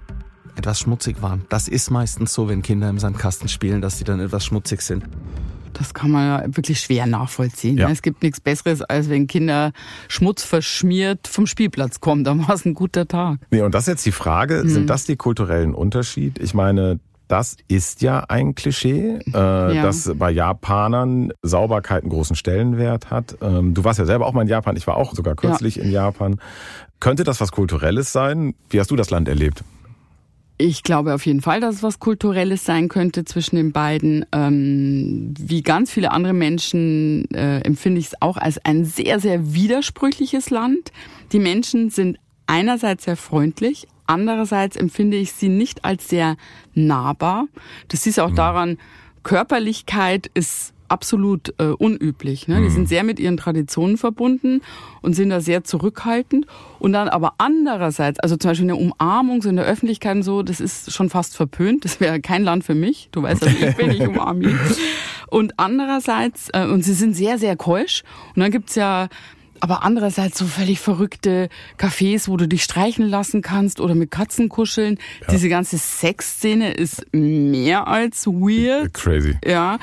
[0.57, 1.45] etwas schmutzig waren.
[1.47, 5.05] Das ist meistens so, wenn Kinder im Sandkasten spielen, dass sie dann etwas schmutzig sind.
[5.73, 7.77] Das kann man ja wirklich schwer nachvollziehen.
[7.77, 7.89] Ja.
[7.89, 9.71] Es gibt nichts Besseres, als wenn Kinder
[10.07, 12.23] Schmutz verschmiert vom Spielplatz kommen.
[12.23, 13.39] Dann war es ein guter Tag.
[13.51, 14.69] Nee, und das ist jetzt die Frage, mhm.
[14.69, 16.41] sind das die kulturellen Unterschiede?
[16.41, 16.99] Ich meine,
[17.31, 19.84] das ist ja ein Klischee, äh, ja.
[19.84, 23.38] dass bei Japanern Sauberkeit einen großen Stellenwert hat.
[23.41, 25.84] Ähm, du warst ja selber auch mal in Japan, ich war auch sogar kürzlich ja.
[25.84, 26.41] in Japan.
[26.99, 28.53] Könnte das was Kulturelles sein?
[28.69, 29.63] Wie hast du das Land erlebt?
[30.57, 34.25] Ich glaube auf jeden Fall, dass es was Kulturelles sein könnte zwischen den beiden.
[34.31, 39.53] Ähm, wie ganz viele andere Menschen äh, empfinde ich es auch als ein sehr, sehr
[39.53, 40.91] widersprüchliches Land.
[41.31, 46.35] Die Menschen sind einerseits sehr freundlich, Andererseits empfinde ich sie nicht als sehr
[46.73, 47.45] nahbar.
[47.87, 48.35] Das ist auch mhm.
[48.35, 48.77] daran,
[49.23, 52.47] Körperlichkeit ist absolut äh, unüblich.
[52.47, 52.60] Ne?
[52.60, 52.63] Mhm.
[52.63, 54.62] Die sind sehr mit ihren Traditionen verbunden
[55.01, 56.45] und sind da sehr zurückhaltend.
[56.80, 60.43] Und dann aber andererseits, also zum Beispiel eine Umarmung so in der Öffentlichkeit und so,
[60.43, 61.86] das ist schon fast verpönt.
[61.86, 63.10] Das wäre kein Land für mich.
[63.12, 64.60] Du weißt, also ich bin nicht umarme
[65.27, 68.04] Und andererseits, äh, und sie sind sehr, sehr keusch.
[68.36, 69.08] Und dann gibt's ja
[69.62, 74.49] aber andererseits so völlig verrückte Cafés, wo du dich streichen lassen kannst oder mit Katzen
[74.49, 74.97] kuscheln.
[75.21, 75.27] Ja.
[75.32, 78.93] Diese ganze Sexszene ist mehr als weird.
[78.95, 79.38] Crazy.
[79.45, 79.77] Ja.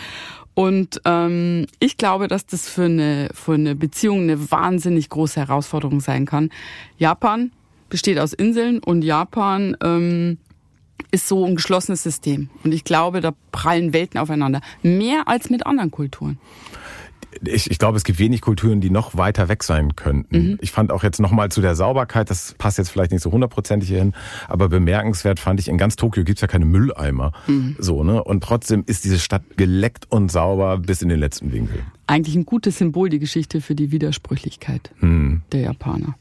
[0.58, 6.00] Und ähm, ich glaube, dass das für eine, für eine Beziehung eine wahnsinnig große Herausforderung
[6.00, 6.50] sein kann.
[6.96, 7.52] Japan
[7.88, 10.38] besteht aus Inseln und Japan ähm,
[11.12, 12.50] ist so ein geschlossenes System.
[12.64, 14.60] Und ich glaube, da prallen Welten aufeinander.
[14.82, 16.40] Mehr als mit anderen Kulturen
[17.44, 20.50] ich, ich glaube, es gibt wenig Kulturen, die noch weiter weg sein könnten.
[20.50, 20.58] Mhm.
[20.60, 23.88] Ich fand auch jetzt nochmal zu der Sauberkeit, das passt jetzt vielleicht nicht so hundertprozentig
[23.88, 24.14] hin,
[24.48, 27.32] aber bemerkenswert fand ich, in ganz Tokio gibt's ja keine Mülleimer.
[27.46, 27.76] Mhm.
[27.78, 28.22] So, ne?
[28.22, 31.80] Und trotzdem ist diese Stadt geleckt und sauber bis in den letzten Winkel.
[32.06, 35.42] Eigentlich ein gutes Symbol, die Geschichte für die Widersprüchlichkeit mhm.
[35.52, 36.14] der Japaner.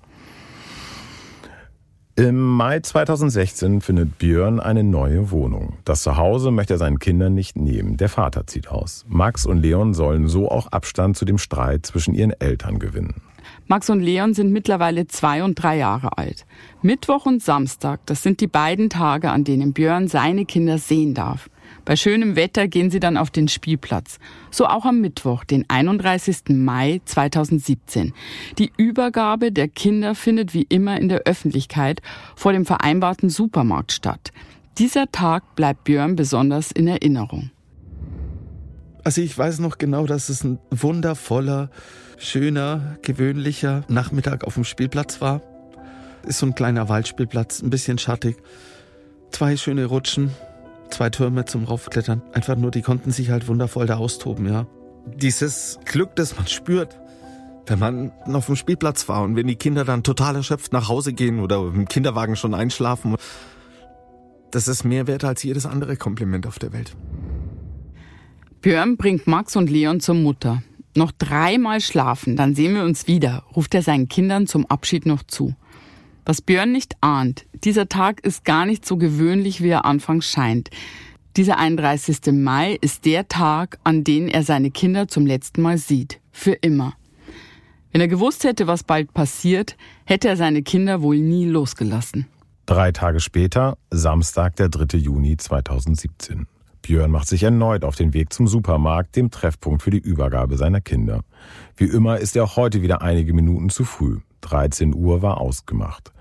[2.19, 5.77] Im Mai 2016 findet Björn eine neue Wohnung.
[5.85, 7.95] Das Zuhause möchte er seinen Kindern nicht nehmen.
[7.95, 9.05] Der Vater zieht aus.
[9.07, 13.21] Max und Leon sollen so auch Abstand zu dem Streit zwischen ihren Eltern gewinnen.
[13.67, 16.47] Max und Leon sind mittlerweile zwei und drei Jahre alt.
[16.81, 21.51] Mittwoch und Samstag, das sind die beiden Tage, an denen Björn seine Kinder sehen darf.
[21.87, 24.19] Bei schönem Wetter gehen sie dann auf den Spielplatz.
[24.51, 26.49] So auch am Mittwoch, den 31.
[26.49, 28.13] Mai 2017.
[28.57, 32.01] Die Übergabe der Kinder findet wie immer in der Öffentlichkeit
[32.35, 34.33] vor dem vereinbarten Supermarkt statt.
[34.77, 37.51] Dieser Tag bleibt Björn besonders in Erinnerung.
[39.05, 41.69] Also ich weiß noch genau, dass es ein wundervoller,
[42.17, 45.41] schöner, gewöhnlicher Nachmittag auf dem Spielplatz war.
[46.23, 48.35] Ist so ein kleiner Waldspielplatz, ein bisschen schattig.
[49.31, 50.31] Zwei schöne Rutschen,
[50.89, 52.21] zwei Türme zum Raufklettern.
[52.33, 54.65] Einfach nur, die konnten sich halt wundervoll da austoben, ja.
[55.15, 56.99] Dieses Glück, das man spürt,
[57.65, 61.13] wenn man auf dem Spielplatz war und wenn die Kinder dann total erschöpft nach Hause
[61.13, 63.15] gehen oder im Kinderwagen schon einschlafen,
[64.51, 66.95] das ist mehr wert als jedes andere Kompliment auf der Welt.
[68.61, 70.63] Björn bringt Max und Leon zur Mutter.
[70.95, 75.23] Noch dreimal schlafen, dann sehen wir uns wieder, ruft er seinen Kindern zum Abschied noch
[75.23, 75.53] zu.
[76.29, 80.69] Was Björn nicht ahnt, dieser Tag ist gar nicht so gewöhnlich, wie er anfangs scheint.
[81.37, 82.33] Dieser 31.
[82.33, 86.19] Mai ist der Tag, an dem er seine Kinder zum letzten Mal sieht.
[86.33, 86.95] Für immer.
[87.93, 92.27] Wenn er gewusst hätte, was bald passiert, hätte er seine Kinder wohl nie losgelassen.
[92.65, 94.97] Drei Tage später, Samstag, der 3.
[94.97, 96.45] Juni 2017.
[96.81, 100.81] Björn macht sich erneut auf den Weg zum Supermarkt, dem Treffpunkt für die Übergabe seiner
[100.81, 101.21] Kinder.
[101.77, 104.19] Wie immer ist er auch heute wieder einige Minuten zu früh.
[104.41, 106.11] 13 Uhr war ausgemacht.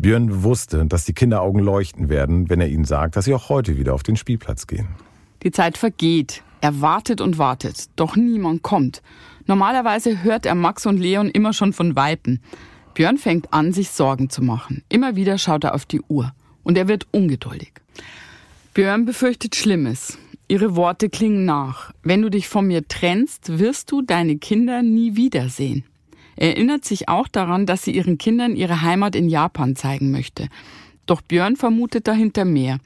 [0.00, 3.76] Björn wusste, dass die Kinderaugen leuchten werden, wenn er ihnen sagt, dass sie auch heute
[3.76, 4.88] wieder auf den Spielplatz gehen.
[5.42, 6.42] Die Zeit vergeht.
[6.62, 9.02] Er wartet und wartet, doch niemand kommt.
[9.46, 12.40] Normalerweise hört er Max und Leon immer schon von Weitem.
[12.94, 14.82] Björn fängt an, sich Sorgen zu machen.
[14.88, 16.32] Immer wieder schaut er auf die Uhr.
[16.62, 17.72] Und er wird ungeduldig.
[18.74, 20.18] Björn befürchtet Schlimmes.
[20.48, 21.92] Ihre Worte klingen nach.
[22.02, 25.84] Wenn du dich von mir trennst, wirst du deine Kinder nie wiedersehen.
[26.40, 30.48] Er erinnert sich auch daran, dass sie ihren Kindern ihre Heimat in Japan zeigen möchte.
[31.04, 32.78] Doch Björn vermutet dahinter mehr.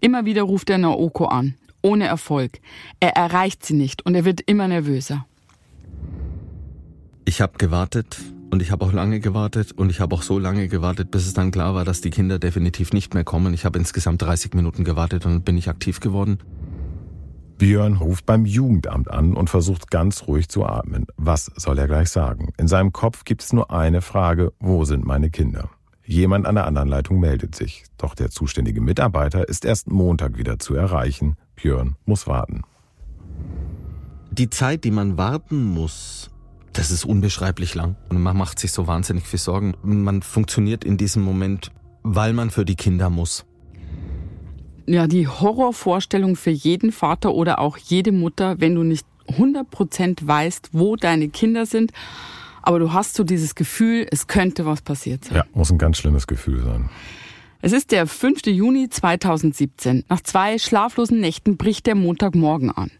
[0.00, 1.54] Immer wieder ruft er Naoko an.
[1.82, 2.60] Ohne Erfolg.
[3.00, 5.26] Er erreicht sie nicht und er wird immer nervöser.
[7.26, 8.16] Ich habe gewartet
[8.50, 11.34] und ich habe auch lange gewartet und ich habe auch so lange gewartet, bis es
[11.34, 13.52] dann klar war, dass die Kinder definitiv nicht mehr kommen.
[13.52, 16.38] Ich habe insgesamt 30 Minuten gewartet und bin ich aktiv geworden.
[17.58, 21.06] Björn ruft beim Jugendamt an und versucht ganz ruhig zu atmen.
[21.16, 22.52] Was soll er gleich sagen?
[22.58, 25.70] In seinem Kopf gibt es nur eine Frage, wo sind meine Kinder?
[26.04, 27.84] Jemand an der anderen Leitung meldet sich.
[27.96, 31.36] Doch der zuständige Mitarbeiter ist erst Montag wieder zu erreichen.
[31.54, 32.62] Björn muss warten.
[34.32, 36.30] Die Zeit, die man warten muss,
[36.72, 37.94] das ist unbeschreiblich lang.
[38.08, 39.74] Und man macht sich so wahnsinnig viel Sorgen.
[39.82, 41.70] Man funktioniert in diesem Moment,
[42.02, 43.46] weil man für die Kinder muss
[44.86, 50.70] ja die Horrorvorstellung für jeden Vater oder auch jede Mutter, wenn du nicht 100% weißt,
[50.72, 51.92] wo deine Kinder sind,
[52.62, 55.36] aber du hast so dieses Gefühl, es könnte was passiert sein.
[55.36, 56.88] Ja, muss ein ganz schlimmes Gefühl sein.
[57.60, 58.46] Es ist der 5.
[58.46, 60.04] Juni 2017.
[60.08, 62.90] Nach zwei schlaflosen Nächten bricht der Montagmorgen an.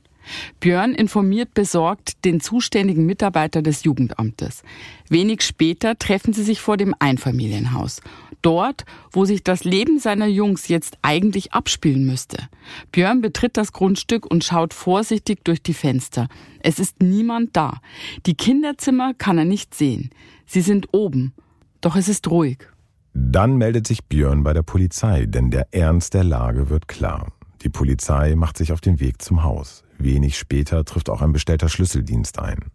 [0.61, 4.63] Björn informiert besorgt den zuständigen Mitarbeiter des Jugendamtes.
[5.09, 8.01] Wenig später treffen sie sich vor dem Einfamilienhaus.
[8.45, 12.37] Dort, wo sich das Leben seiner Jungs jetzt eigentlich abspielen müsste.
[12.93, 16.29] Björn betritt das Grundstück und schaut vorsichtig durch die Fenster.
[16.61, 17.79] Es ist niemand da.
[18.27, 20.11] Die Kinderzimmer kann er nicht sehen.
[20.45, 21.33] Sie sind oben.
[21.81, 22.59] Doch es ist ruhig.
[23.15, 27.33] Dann meldet sich Björn bei der Polizei, denn der Ernst der Lage wird klar.
[27.63, 29.85] Die Polizei macht sich auf den Weg zum Haus.
[29.97, 32.73] Wenig später trifft auch ein bestellter Schlüsseldienst ein.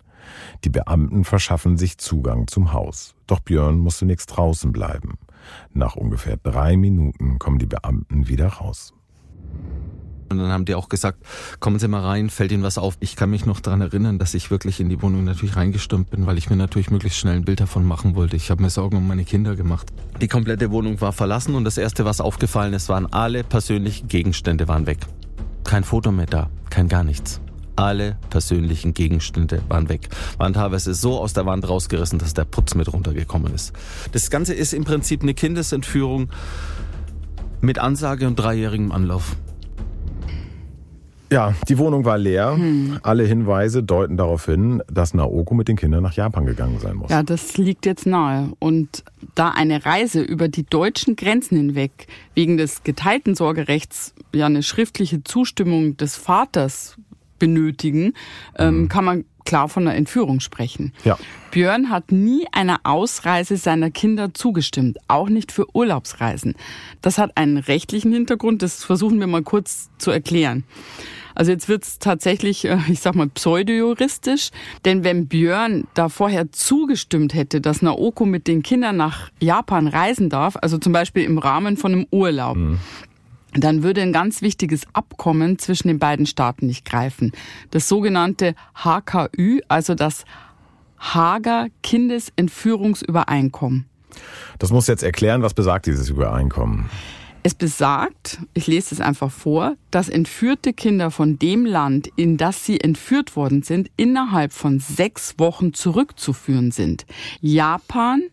[0.63, 3.13] Die Beamten verschaffen sich Zugang zum Haus.
[3.27, 5.19] Doch Björn muss zunächst draußen bleiben.
[5.73, 8.93] Nach ungefähr drei Minuten kommen die Beamten wieder raus.
[10.31, 11.23] Und dann haben die auch gesagt,
[11.59, 12.97] kommen Sie mal rein, fällt Ihnen was auf.
[12.99, 16.27] Ich kann mich noch daran erinnern, dass ich wirklich in die Wohnung natürlich reingestürmt bin,
[16.27, 18.35] weil ich mir natürlich möglichst schnell ein Bild davon machen wollte.
[18.35, 19.91] Ich habe mir Sorgen um meine Kinder gemacht.
[20.21, 24.67] Die komplette Wohnung war verlassen und das Erste, was aufgefallen ist, waren alle persönlichen Gegenstände
[24.67, 24.99] waren weg.
[25.63, 27.41] Kein Foto mehr da, kein gar nichts.
[27.79, 30.09] Alle persönlichen Gegenstände waren weg.
[30.37, 33.71] Waren teilweise so aus der Wand rausgerissen, dass der Putz mit runtergekommen ist.
[34.11, 36.29] Das Ganze ist im Prinzip eine Kindesentführung
[37.61, 39.37] mit Ansage und dreijährigem Anlauf.
[41.31, 42.57] Ja, die Wohnung war leer.
[42.57, 42.99] Hm.
[43.01, 47.09] Alle Hinweise deuten darauf hin, dass Naoko mit den Kindern nach Japan gegangen sein muss.
[47.11, 48.51] Ja, das liegt jetzt nahe.
[48.59, 54.63] Und da eine Reise über die deutschen Grenzen hinweg wegen des geteilten Sorgerechts ja eine
[54.63, 56.97] schriftliche Zustimmung des Vaters
[57.39, 58.13] benötigen,
[58.57, 58.89] ähm, mhm.
[58.89, 60.93] kann man klar von einer Entführung sprechen.
[61.03, 61.17] Ja.
[61.51, 66.53] Björn hat nie einer Ausreise seiner Kinder zugestimmt, auch nicht für Urlaubsreisen.
[67.01, 70.65] Das hat einen rechtlichen Hintergrund, das versuchen wir mal kurz zu erklären.
[71.33, 74.49] Also jetzt wird's tatsächlich, äh, ich sag mal, pseudojuristisch.
[74.83, 80.29] Denn wenn Björn da vorher zugestimmt hätte, dass Naoko mit den Kindern nach Japan reisen
[80.29, 82.79] darf, also zum Beispiel im Rahmen von einem Urlaub, mhm
[83.53, 87.31] dann würde ein ganz wichtiges Abkommen zwischen den beiden Staaten nicht greifen.
[87.71, 90.25] Das sogenannte HKÜ, also das
[90.99, 93.85] Hager Kindesentführungsübereinkommen.
[94.59, 96.89] Das muss jetzt erklären, was besagt dieses Übereinkommen?
[97.41, 102.65] Es besagt, ich lese es einfach vor, dass entführte Kinder von dem Land, in das
[102.65, 107.05] sie entführt worden sind, innerhalb von sechs Wochen zurückzuführen sind.
[107.39, 108.23] Japan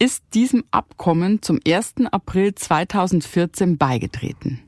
[0.00, 1.94] ist diesem Abkommen zum 1.
[2.10, 4.65] April 2014 beigetreten.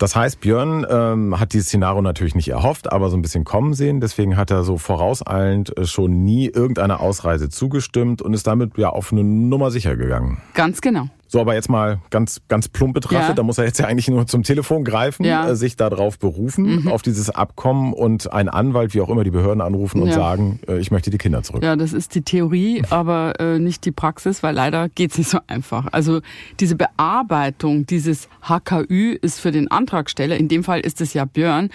[0.00, 3.74] Das heißt, Björn ähm, hat dieses Szenario natürlich nicht erhofft, aber so ein bisschen kommen
[3.74, 4.00] sehen.
[4.00, 8.88] Deswegen hat er so vorauseilend äh, schon nie irgendeiner Ausreise zugestimmt und ist damit ja
[8.88, 10.40] auf eine Nummer sicher gegangen.
[10.54, 11.10] Ganz genau.
[11.32, 13.34] So, aber jetzt mal ganz, ganz plump betrachtet, ja.
[13.34, 15.48] da muss er jetzt ja eigentlich nur zum Telefon greifen, ja.
[15.48, 16.88] äh, sich darauf berufen, mhm.
[16.88, 20.14] auf dieses Abkommen und einen Anwalt, wie auch immer, die Behörden anrufen und ja.
[20.14, 21.62] sagen, äh, ich möchte die Kinder zurück.
[21.62, 25.38] Ja, das ist die Theorie, aber äh, nicht die Praxis, weil leider geht's nicht so
[25.46, 25.86] einfach.
[25.92, 26.20] Also
[26.58, 31.70] diese Bearbeitung dieses HKÜ ist für den Antragsteller, in dem Fall ist es ja Björn,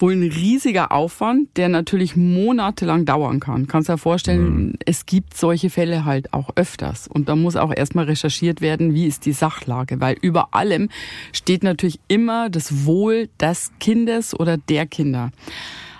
[0.00, 3.66] wohl ein riesiger Aufwand, der natürlich monatelang dauern kann.
[3.66, 4.72] Kannst dir vorstellen, mhm.
[4.84, 7.08] es gibt solche Fälle halt auch öfters.
[7.08, 10.00] Und da muss auch erstmal recherchiert werden, wie ist die Sachlage.
[10.00, 10.88] Weil über allem
[11.32, 15.30] steht natürlich immer das Wohl des Kindes oder der Kinder.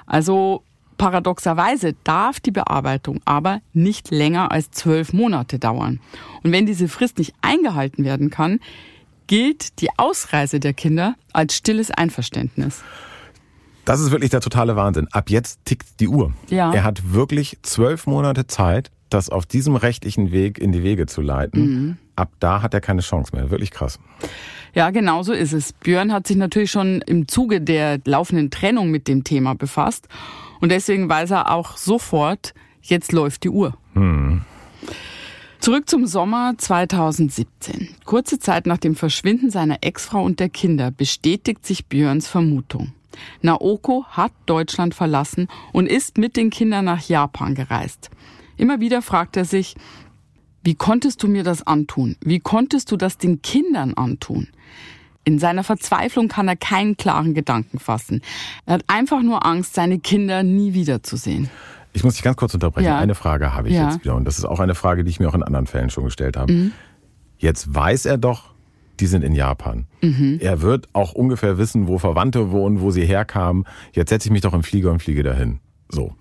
[0.07, 0.63] Also
[0.99, 6.01] Paradoxerweise darf die Bearbeitung aber nicht länger als zwölf Monate dauern.
[6.43, 8.61] Und wenn diese Frist nicht eingehalten werden kann,
[9.27, 12.83] gilt die Ausreise der Kinder als stilles Einverständnis.
[13.87, 15.07] Das ist wirklich der totale Wahnsinn.
[15.13, 16.33] Ab jetzt tickt die Uhr.
[16.51, 16.73] Ja.
[16.73, 21.23] Er hat wirklich zwölf Monate Zeit, das auf diesem rechtlichen Weg in die Wege zu
[21.23, 21.61] leiten.
[21.61, 21.97] Mhm.
[22.17, 23.51] Ab da hat er keine Chance mehr.
[23.51, 24.01] Wirklich krass.
[24.75, 25.73] Ja, genau so ist es.
[25.73, 30.09] Björn hat sich natürlich schon im Zuge der laufenden Trennung mit dem Thema befasst.
[30.61, 33.77] Und deswegen weiß er auch sofort, jetzt läuft die Uhr.
[33.95, 34.43] Mhm.
[35.61, 37.91] Zurück zum Sommer 2017.
[38.05, 42.93] Kurze Zeit nach dem Verschwinden seiner Ex-Frau und der Kinder bestätigt sich Björns Vermutung.
[43.43, 48.11] Naoko hat Deutschland verlassen und ist mit den Kindern nach Japan gereist.
[48.57, 49.75] Immer wieder fragt er sich,
[50.65, 52.17] wie konntest du mir das antun?
[52.21, 54.49] Wie konntest du das den Kindern antun?
[55.25, 58.23] In seiner Verzweiflung kann er keinen klaren Gedanken fassen.
[58.65, 61.51] Er hat einfach nur Angst, seine Kinder nie wiederzusehen.
[61.93, 62.87] Ich muss dich ganz kurz unterbrechen.
[62.87, 62.99] Ja.
[62.99, 63.91] Eine Frage habe ich ja.
[63.91, 64.15] jetzt wieder.
[64.15, 66.37] Und das ist auch eine Frage, die ich mir auch in anderen Fällen schon gestellt
[66.37, 66.53] habe.
[66.53, 66.73] Mhm.
[67.39, 68.56] Jetzt weiß er doch,
[69.01, 69.87] die sind in Japan.
[70.03, 70.39] Mhm.
[70.41, 73.65] Er wird auch ungefähr wissen, wo Verwandte wohnen, wo sie herkamen.
[73.93, 75.61] Jetzt setze ich mich doch im Flieger und fliege dahin.
[75.89, 76.15] So.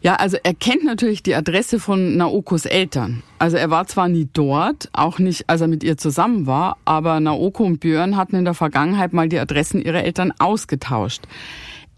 [0.00, 3.22] Ja, also er kennt natürlich die Adresse von Naokos Eltern.
[3.38, 7.20] Also er war zwar nie dort, auch nicht, als er mit ihr zusammen war, aber
[7.20, 11.22] Naoko und Björn hatten in der Vergangenheit mal die Adressen ihrer Eltern ausgetauscht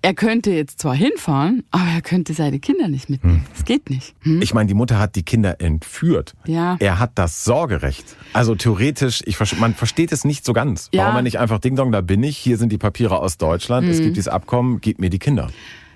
[0.04, 3.38] er könnte jetzt zwar hinfahren, aber er könnte seine Kinder nicht mitnehmen.
[3.38, 3.44] Hm.
[3.54, 4.14] Das geht nicht.
[4.20, 4.42] Hm?
[4.42, 6.34] Ich meine, die Mutter hat die Kinder entführt.
[6.44, 6.76] Ja.
[6.78, 8.04] Er hat das Sorgerecht.
[8.34, 10.90] Also theoretisch, ich, man versteht es nicht so ganz.
[10.92, 11.04] Ja.
[11.04, 13.86] Warum er nicht einfach Ding Dong, da bin ich, hier sind die Papiere aus Deutschland,
[13.86, 13.92] hm.
[13.92, 15.48] es gibt dieses Abkommen, gib mir die Kinder.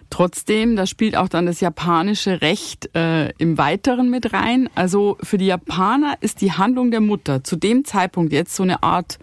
[0.09, 4.71] Trotzdem, da spielt auch dann das japanische Recht äh, im Weiteren mit rein.
[4.75, 8.83] Also für die Japaner ist die Handlung der Mutter zu dem Zeitpunkt jetzt so eine
[8.83, 9.19] Art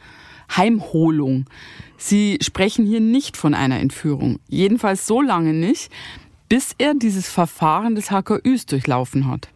[0.56, 1.46] Heimholung.
[1.98, 4.40] Sie sprechen hier nicht von einer Entführung.
[4.48, 5.92] Jedenfalls so lange nicht,
[6.50, 9.50] bis er dieses Verfahren des HKÜs durchlaufen hat.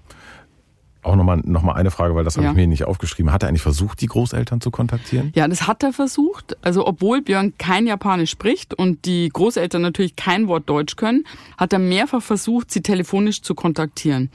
[1.01, 2.51] Auch nochmal noch mal eine Frage, weil das habe ja.
[2.51, 3.31] ich mir nicht aufgeschrieben.
[3.31, 5.31] Hat er eigentlich versucht, die Großeltern zu kontaktieren?
[5.33, 6.57] Ja, das hat er versucht.
[6.61, 11.23] Also obwohl Björn kein Japanisch spricht und die Großeltern natürlich kein Wort Deutsch können,
[11.57, 14.29] hat er mehrfach versucht, sie telefonisch zu kontaktieren.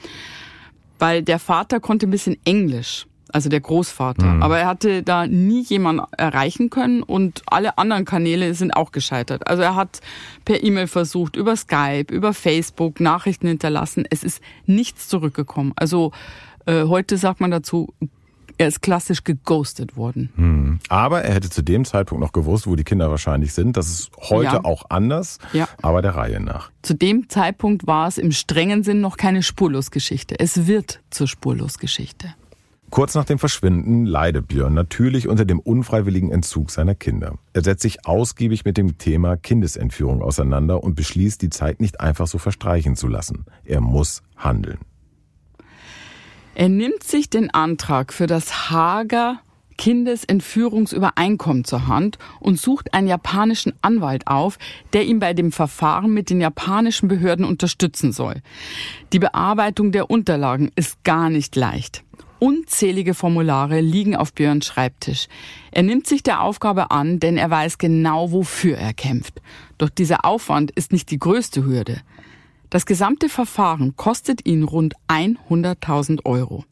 [0.98, 3.06] Weil der Vater konnte ein bisschen Englisch.
[3.34, 4.24] Also der Großvater.
[4.26, 4.42] Mhm.
[4.42, 9.48] Aber er hatte da nie jemanden erreichen können und alle anderen Kanäle sind auch gescheitert.
[9.48, 10.00] Also er hat
[10.44, 14.04] per E-Mail versucht, über Skype, über Facebook Nachrichten hinterlassen.
[14.08, 15.72] Es ist nichts zurückgekommen.
[15.74, 16.12] Also
[16.66, 17.92] äh, heute sagt man dazu,
[18.56, 20.32] er ist klassisch geghostet worden.
[20.36, 20.78] Hm.
[20.88, 23.76] Aber er hätte zu dem Zeitpunkt noch gewusst, wo die Kinder wahrscheinlich sind.
[23.76, 24.64] Das ist heute ja.
[24.64, 25.68] auch anders, ja.
[25.82, 26.70] aber der Reihe nach.
[26.82, 30.38] Zu dem Zeitpunkt war es im strengen Sinn noch keine Spurlosgeschichte.
[30.38, 32.34] Es wird zur Spurlosgeschichte.
[32.94, 37.38] Kurz nach dem Verschwinden leidet Björn natürlich unter dem unfreiwilligen Entzug seiner Kinder.
[37.52, 42.28] Er setzt sich ausgiebig mit dem Thema Kindesentführung auseinander und beschließt, die Zeit nicht einfach
[42.28, 43.46] so verstreichen zu lassen.
[43.64, 44.78] Er muss handeln.
[46.54, 49.40] Er nimmt sich den Antrag für das Hager
[49.76, 54.56] Kindesentführungsübereinkommen zur Hand und sucht einen japanischen Anwalt auf,
[54.92, 58.40] der ihm bei dem Verfahren mit den japanischen Behörden unterstützen soll.
[59.12, 62.04] Die Bearbeitung der Unterlagen ist gar nicht leicht.
[62.44, 65.28] Unzählige Formulare liegen auf Björns Schreibtisch.
[65.70, 69.40] Er nimmt sich der Aufgabe an, denn er weiß genau, wofür er kämpft.
[69.78, 72.02] Doch dieser Aufwand ist nicht die größte Hürde.
[72.68, 76.66] Das gesamte Verfahren kostet ihn rund 100.000 Euro.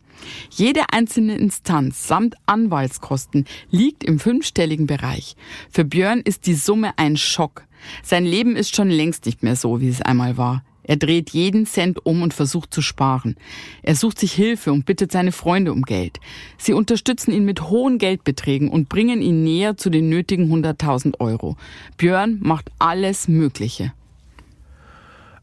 [0.51, 5.37] Jede einzelne Instanz samt Anwaltskosten liegt im fünfstelligen Bereich.
[5.71, 7.65] Für Björn ist die Summe ein Schock.
[8.03, 10.63] Sein Leben ist schon längst nicht mehr so, wie es einmal war.
[10.85, 13.37] Er dreht jeden Cent um und versucht zu sparen.
[13.83, 16.19] Er sucht sich Hilfe und bittet seine Freunde um Geld.
[16.59, 21.57] Sie unterstützen ihn mit hohen Geldbeträgen und bringen ihn näher zu den nötigen 100.000 Euro.
[21.97, 23.93] Björn macht alles Mögliche.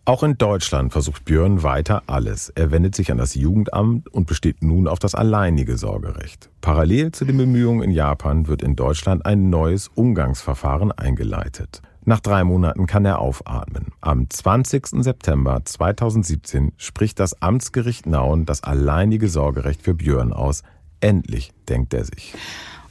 [0.10, 2.50] Auch in Deutschland versucht Björn weiter alles.
[2.50, 6.50] Er wendet sich an das Jugendamt und besteht nun auf das alleinige Sorgerecht.
[6.62, 11.84] Parallel zu den Bemühungen in Japan wird in Deutschland ein neues Umgangsverfahren eingeleitet.
[12.06, 13.88] Nach drei Monaten kann er aufatmen.
[14.02, 15.04] Am 20.
[15.04, 20.64] September 2017 spricht das Amtsgericht Nauen das alleinige Sorgerecht für Björn aus.
[21.02, 22.34] Endlich, denkt er sich.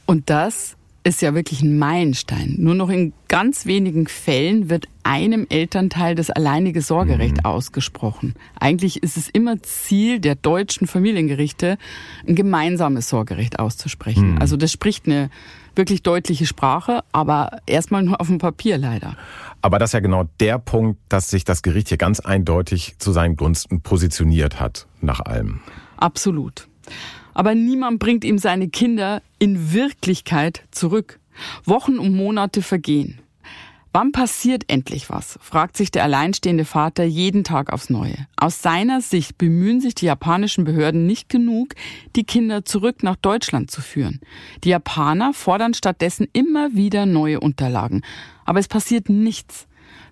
[0.05, 2.55] Und das ist ja wirklich ein Meilenstein.
[2.57, 7.45] Nur noch in ganz wenigen Fällen wird einem Elternteil das alleinige Sorgerecht mhm.
[7.45, 8.35] ausgesprochen.
[8.59, 11.77] Eigentlich ist es immer Ziel der deutschen Familiengerichte,
[12.27, 14.33] ein gemeinsames Sorgerecht auszusprechen.
[14.33, 14.37] Mhm.
[14.39, 15.29] Also das spricht eine
[15.75, 19.15] wirklich deutliche Sprache, aber erstmal nur auf dem Papier leider.
[19.61, 23.11] Aber das ist ja genau der Punkt, dass sich das Gericht hier ganz eindeutig zu
[23.11, 25.61] seinen Gunsten positioniert hat, nach allem.
[25.97, 26.67] Absolut
[27.33, 31.19] aber niemand bringt ihm seine Kinder in Wirklichkeit zurück.
[31.63, 33.19] Wochen und Monate vergehen.
[33.91, 35.39] Wann passiert endlich was?
[35.41, 38.27] fragt sich der alleinstehende Vater jeden Tag aufs Neue.
[38.37, 41.73] Aus seiner Sicht bemühen sich die japanischen Behörden nicht genug,
[42.15, 44.19] die Kinder zurück nach Deutschland zu führen.
[44.63, 48.03] Die Japaner fordern stattdessen immer wieder neue Unterlagen.
[48.45, 49.65] Aber es passiert nichts.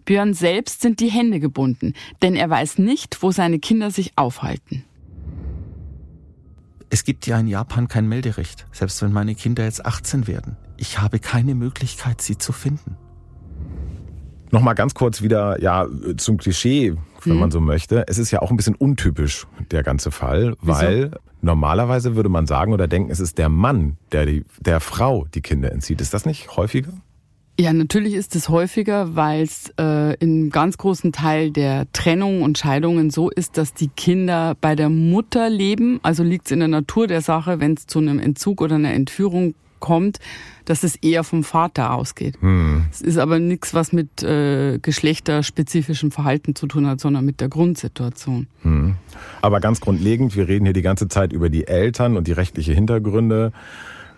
[0.06, 1.94] Björn selbst sind die Hände gebunden,
[2.24, 4.86] denn er weiß nicht, wo seine Kinder sich aufhalten.
[6.90, 10.56] Es gibt ja in Japan kein Melderecht, selbst wenn meine Kinder jetzt 18 werden.
[10.78, 12.96] Ich habe keine Möglichkeit, sie zu finden.
[14.52, 15.86] Nochmal ganz kurz wieder ja
[16.16, 17.40] zum Klischee, wenn hm.
[17.40, 18.06] man so möchte.
[18.08, 20.80] Es ist ja auch ein bisschen untypisch, der ganze Fall, Wieso?
[20.80, 21.12] weil
[21.42, 25.42] normalerweise würde man sagen oder denken, es ist der Mann, der die, der Frau die
[25.42, 26.00] Kinder entzieht.
[26.00, 26.94] Ist das nicht häufiger?
[27.60, 32.60] Ja, natürlich ist es häufiger, weil es äh, in ganz großen Teil der Trennung und
[32.60, 36.00] Scheidungen so ist, dass die Kinder bei der Mutter leben.
[36.04, 38.94] Also liegt es in der Natur der Sache, wenn es zu einem Entzug oder einer
[38.94, 40.20] Entführung kommt,
[40.66, 42.36] dass es eher vom Vater ausgeht.
[42.42, 42.86] Hm.
[42.92, 47.50] Es ist aber nichts, was mit äh, geschlechterspezifischem Verhalten zu tun hat, sondern mit der
[47.50, 48.48] Grundsituation.
[48.62, 48.96] Hm.
[49.42, 52.74] Aber ganz grundlegend, wir reden hier die ganze Zeit über die Eltern und die rechtliche
[52.74, 53.52] Hintergründe.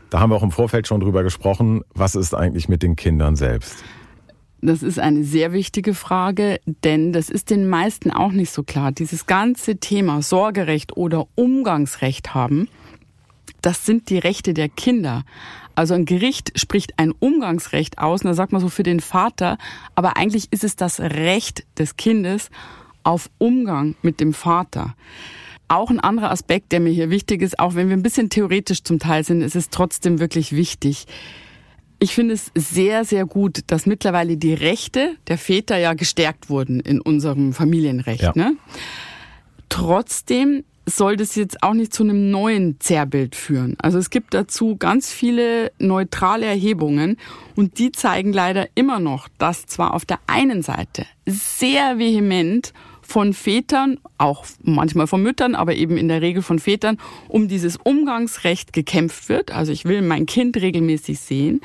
[0.09, 1.81] Da haben wir auch im Vorfeld schon drüber gesprochen.
[1.93, 3.83] Was ist eigentlich mit den Kindern selbst?
[4.61, 8.91] Das ist eine sehr wichtige Frage, denn das ist den meisten auch nicht so klar.
[8.91, 12.67] Dieses ganze Thema Sorgerecht oder Umgangsrecht haben,
[13.61, 15.23] das sind die Rechte der Kinder.
[15.75, 19.57] Also ein Gericht spricht ein Umgangsrecht aus, und da sagt man so für den Vater,
[19.95, 22.49] aber eigentlich ist es das Recht des Kindes
[23.03, 24.95] auf Umgang mit dem Vater.
[25.69, 28.83] Auch ein anderer Aspekt, der mir hier wichtig ist, auch wenn wir ein bisschen theoretisch
[28.83, 31.05] zum Teil sind, ist es trotzdem wirklich wichtig.
[31.99, 36.79] Ich finde es sehr, sehr gut, dass mittlerweile die Rechte der Väter ja gestärkt wurden
[36.79, 38.21] in unserem Familienrecht.
[38.21, 38.31] Ja.
[38.35, 38.55] Ne?
[39.69, 43.75] Trotzdem soll das jetzt auch nicht zu einem neuen Zerrbild führen.
[43.79, 47.17] Also es gibt dazu ganz viele neutrale Erhebungen
[47.55, 52.73] und die zeigen leider immer noch, dass zwar auf der einen Seite sehr vehement
[53.09, 56.97] von Vätern, auch manchmal von Müttern, aber eben in der Regel von Vätern,
[57.27, 59.51] um dieses Umgangsrecht gekämpft wird.
[59.51, 61.61] Also ich will mein Kind regelmäßig sehen.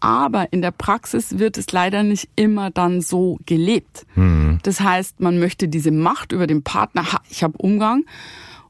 [0.00, 4.04] Aber in der Praxis wird es leider nicht immer dann so gelebt.
[4.16, 4.58] Mhm.
[4.62, 8.04] Das heißt, man möchte diese Macht über den Partner, ha, ich habe Umgang.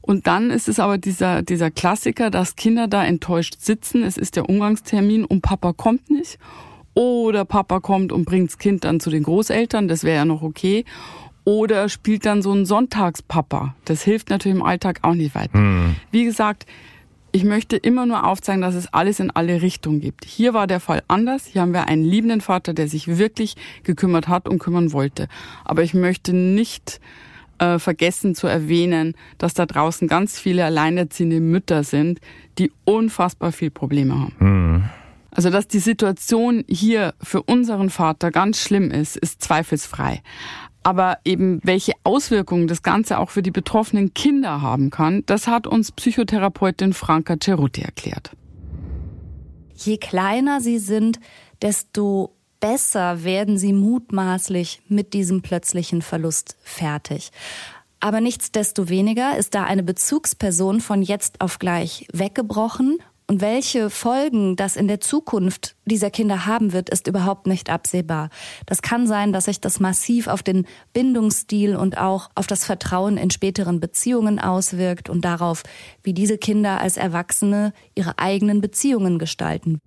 [0.01, 4.03] Und dann ist es aber dieser, dieser Klassiker, dass Kinder da enttäuscht sitzen.
[4.03, 6.37] Es ist der Umgangstermin und Papa kommt nicht.
[6.93, 9.87] Oder Papa kommt und bringt das Kind dann zu den Großeltern.
[9.89, 10.85] Das wäre ja noch okay.
[11.45, 13.75] Oder spielt dann so ein Sonntagspapa.
[13.85, 15.53] Das hilft natürlich im Alltag auch nicht weiter.
[15.53, 15.95] Hm.
[16.11, 16.65] Wie gesagt,
[17.31, 20.25] ich möchte immer nur aufzeigen, dass es alles in alle Richtungen gibt.
[20.25, 21.45] Hier war der Fall anders.
[21.45, 25.27] Hier haben wir einen liebenden Vater, der sich wirklich gekümmert hat und kümmern wollte.
[25.65, 27.01] Aber ich möchte nicht
[27.59, 32.21] äh, vergessen zu erwähnen, dass da draußen ganz viele alleinerziehende Mütter sind,
[32.57, 34.35] die unfassbar viel Probleme haben.
[34.39, 34.83] Mhm.
[35.31, 40.21] Also, dass die Situation hier für unseren Vater ganz schlimm ist, ist zweifelsfrei.
[40.85, 45.65] Aber eben welche Auswirkungen das Ganze auch für die betroffenen Kinder haben kann, das hat
[45.65, 48.29] uns Psychotherapeutin Franka Ceruti erklärt.
[49.73, 51.19] Je kleiner sie sind,
[51.63, 57.31] desto besser werden sie mutmaßlich mit diesem plötzlichen Verlust fertig.
[57.99, 64.75] Aber nichtsdestoweniger ist da eine Bezugsperson von jetzt auf gleich weggebrochen und welche Folgen das
[64.75, 68.29] in der Zukunft dieser Kinder haben wird, ist überhaupt nicht absehbar.
[68.67, 73.17] Das kann sein, dass sich das massiv auf den Bindungsstil und auch auf das Vertrauen
[73.17, 75.63] in späteren Beziehungen auswirkt und darauf,
[76.03, 79.79] wie diese Kinder als Erwachsene ihre eigenen Beziehungen gestalten.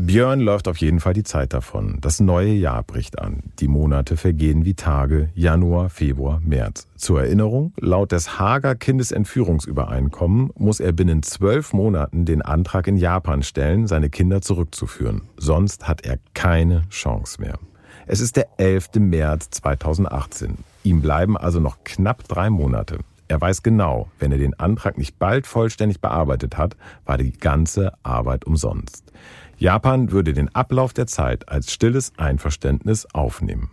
[0.00, 1.98] Björn läuft auf jeden Fall die Zeit davon.
[2.00, 3.42] Das neue Jahr bricht an.
[3.58, 5.30] Die Monate vergehen wie Tage.
[5.34, 6.86] Januar, Februar, März.
[6.94, 13.42] Zur Erinnerung, laut des Hager Kindesentführungsübereinkommen muss er binnen zwölf Monaten den Antrag in Japan
[13.42, 15.22] stellen, seine Kinder zurückzuführen.
[15.36, 17.58] Sonst hat er keine Chance mehr.
[18.06, 19.00] Es ist der 11.
[19.00, 20.58] März 2018.
[20.84, 22.98] Ihm bleiben also noch knapp drei Monate.
[23.26, 27.92] Er weiß genau, wenn er den Antrag nicht bald vollständig bearbeitet hat, war die ganze
[28.04, 29.12] Arbeit umsonst.
[29.58, 33.70] Japan würde den Ablauf der Zeit als stilles Einverständnis aufnehmen.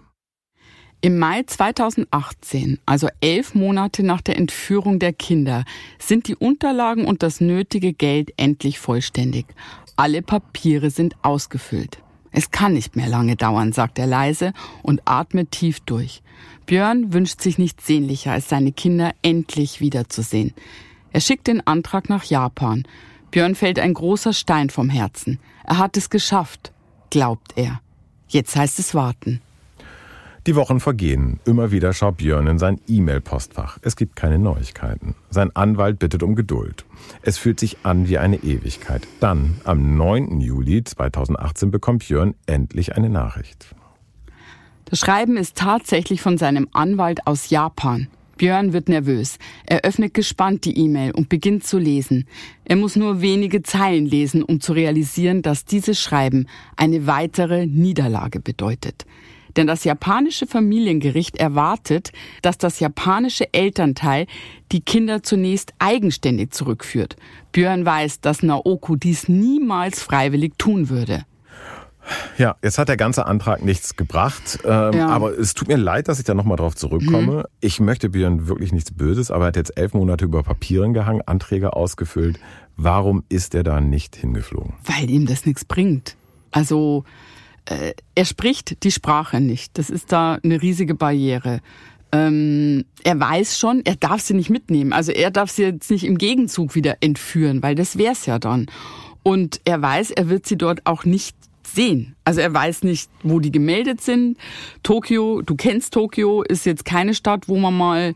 [1.02, 5.64] Im Mai 2018, also elf Monate nach der Entführung der Kinder,
[6.00, 9.46] sind die Unterlagen und das nötige Geld endlich vollständig.
[9.96, 12.00] Alle Papiere sind ausgefüllt.
[12.32, 16.24] Es kann nicht mehr lange dauern, sagt er leise und atmet tief durch.
[16.66, 20.54] Björn wünscht sich nichts sehnlicher, als seine Kinder endlich wiederzusehen.
[21.12, 22.84] Er schickt den Antrag nach Japan.
[23.36, 25.40] Björn fällt ein großer Stein vom Herzen.
[25.66, 26.72] Er hat es geschafft,
[27.10, 27.82] glaubt er.
[28.30, 29.42] Jetzt heißt es warten.
[30.48, 31.42] Die Wochen vergehen.
[31.44, 33.78] Immer wieder schaut Björn in sein E-Mail-Postfach.
[33.82, 35.16] Es gibt keine Neuigkeiten.
[35.32, 36.86] Sein Anwalt bittet um Geduld.
[37.24, 39.06] Es fühlt sich an wie eine Ewigkeit.
[39.20, 40.40] Dann, am 9.
[40.40, 43.76] Juli 2018, bekommt Björn endlich eine Nachricht.
[44.86, 48.08] Das Schreiben ist tatsächlich von seinem Anwalt aus Japan.
[48.38, 49.38] Björn wird nervös.
[49.66, 52.28] Er öffnet gespannt die E-Mail und beginnt zu lesen.
[52.66, 58.40] Er muss nur wenige Zeilen lesen, um zu realisieren, dass dieses Schreiben eine weitere Niederlage
[58.40, 59.06] bedeutet.
[59.56, 62.12] Denn das japanische Familiengericht erwartet,
[62.42, 64.28] dass das japanische Elternteil
[64.72, 67.16] die Kinder zunächst eigenständig zurückführt.
[67.54, 71.26] Björn weiß, dass Naoko dies niemals freiwillig tun würde.
[72.38, 74.60] Ja, jetzt hat der ganze Antrag nichts gebracht.
[74.64, 75.08] Ähm, ja.
[75.08, 77.38] Aber es tut mir leid, dass ich da nochmal drauf zurückkomme.
[77.38, 77.43] Mhm.
[77.62, 81.22] Ich möchte Björn wirklich nichts Böses, aber er hat jetzt elf Monate über Papieren gehangen,
[81.26, 82.39] Anträge ausgefüllt.
[82.78, 84.74] Warum ist er da nicht hingeflogen?
[84.84, 86.16] Weil ihm das nichts bringt.
[86.51, 87.06] Also
[87.66, 89.78] äh, er spricht die Sprache nicht.
[89.78, 91.62] Das ist da eine riesige Barriere.
[92.12, 94.93] Ähm, er weiß schon, er darf sie nicht mitnehmen.
[94.93, 98.68] Also er darf sie jetzt nicht im Gegenzug wieder entführen, weil das wär's ja dann.
[99.24, 101.36] Und er weiß, er wird sie dort auch nicht
[101.76, 102.15] sehen.
[102.23, 104.38] Also er weiß nicht, wo die gemeldet sind.
[104.84, 108.15] Tokio, du kennst Tokio, ist jetzt keine Stadt, wo man mal,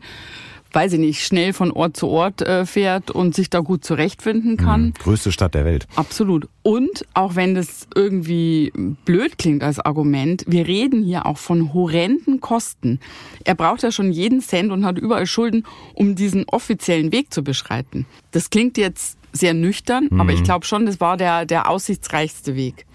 [0.72, 4.56] weiß ich nicht, schnell von Ort zu Ort äh, fährt und sich da gut zurechtfinden
[4.56, 4.86] kann.
[4.86, 5.86] Mhm, größte Stadt der Welt.
[5.94, 6.48] Absolut.
[6.62, 8.72] Und auch wenn das irgendwie
[9.04, 13.00] blöd klingt als Argument, wir reden hier auch von horrenden Kosten.
[13.44, 17.44] Er braucht ja schon jeden Cent und hat überall Schulden, um diesen offiziellen Weg zu
[17.44, 18.06] beschreiten.
[18.32, 20.20] Das klingt jetzt sehr nüchtern, mhm.
[20.20, 22.86] aber ich glaube schon, das war der, der aussichtsreichste Weg.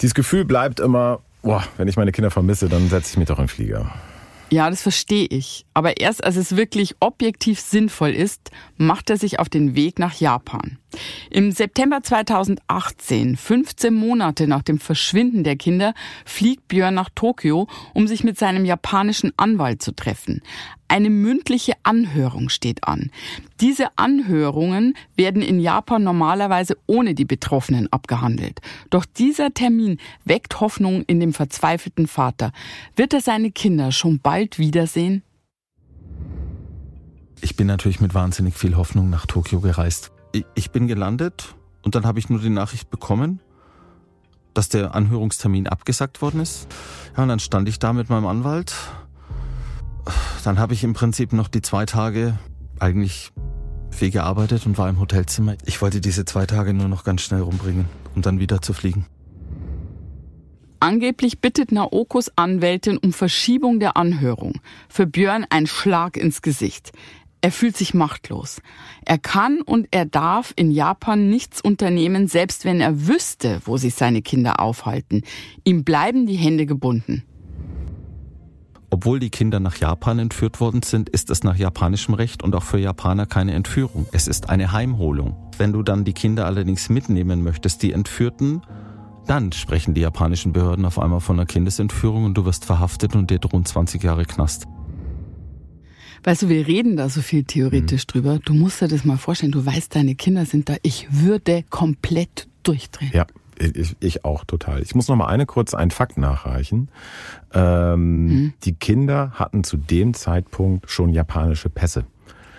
[0.00, 3.38] Dieses Gefühl bleibt immer, boah, wenn ich meine Kinder vermisse, dann setze ich mich doch
[3.38, 3.92] in den Flieger.
[4.50, 5.66] Ja, das verstehe ich.
[5.74, 10.14] Aber erst als es wirklich objektiv sinnvoll ist, macht er sich auf den Weg nach
[10.14, 10.78] Japan.
[11.30, 15.92] Im September 2018, 15 Monate nach dem Verschwinden der Kinder,
[16.24, 20.40] fliegt Björn nach Tokio, um sich mit seinem japanischen Anwalt zu treffen.
[20.88, 23.10] Eine mündliche Anhörung steht an.
[23.60, 28.60] Diese Anhörungen werden in Japan normalerweise ohne die Betroffenen abgehandelt.
[28.88, 32.52] Doch dieser Termin weckt Hoffnung in dem verzweifelten Vater.
[32.96, 35.22] Wird er seine Kinder schon bald wiedersehen?
[37.40, 40.10] Ich bin natürlich mit wahnsinnig viel Hoffnung nach Tokio gereist.
[40.54, 43.40] Ich bin gelandet und dann habe ich nur die Nachricht bekommen,
[44.54, 46.66] dass der Anhörungstermin abgesagt worden ist.
[47.16, 48.74] Ja, und dann stand ich da mit meinem Anwalt
[50.44, 52.38] dann habe ich im Prinzip noch die zwei Tage
[52.78, 53.32] eigentlich
[53.90, 55.56] viel gearbeitet und war im Hotelzimmer.
[55.64, 59.06] Ich wollte diese zwei Tage nur noch ganz schnell rumbringen, um dann wieder zu fliegen.
[60.80, 64.60] Angeblich bittet Naokos Anwältin um Verschiebung der Anhörung.
[64.88, 66.92] Für Björn ein Schlag ins Gesicht.
[67.40, 68.60] Er fühlt sich machtlos.
[69.04, 73.94] Er kann und er darf in Japan nichts unternehmen, selbst wenn er wüsste, wo sich
[73.94, 75.22] seine Kinder aufhalten.
[75.64, 77.24] Ihm bleiben die Hände gebunden.
[78.90, 82.62] Obwohl die Kinder nach Japan entführt worden sind, ist es nach japanischem Recht und auch
[82.62, 84.06] für Japaner keine Entführung.
[84.12, 85.36] Es ist eine Heimholung.
[85.58, 88.62] Wenn du dann die Kinder allerdings mitnehmen möchtest, die Entführten,
[89.26, 93.30] dann sprechen die japanischen Behörden auf einmal von einer Kindesentführung und du wirst verhaftet und
[93.30, 94.66] dir drohen 20 Jahre Knast.
[96.24, 98.12] Weißt du, wir reden da so viel theoretisch mhm.
[98.12, 98.38] drüber.
[98.42, 99.52] Du musst dir das mal vorstellen.
[99.52, 100.76] Du weißt, deine Kinder sind da.
[100.82, 103.12] Ich würde komplett durchdrehen.
[103.12, 103.26] Ja.
[103.60, 104.82] Ich, ich auch total.
[104.82, 106.88] Ich muss noch mal eine kurz einen Fakt nachreichen.
[107.52, 108.52] Ähm, mhm.
[108.64, 112.04] Die Kinder hatten zu dem Zeitpunkt schon japanische Pässe.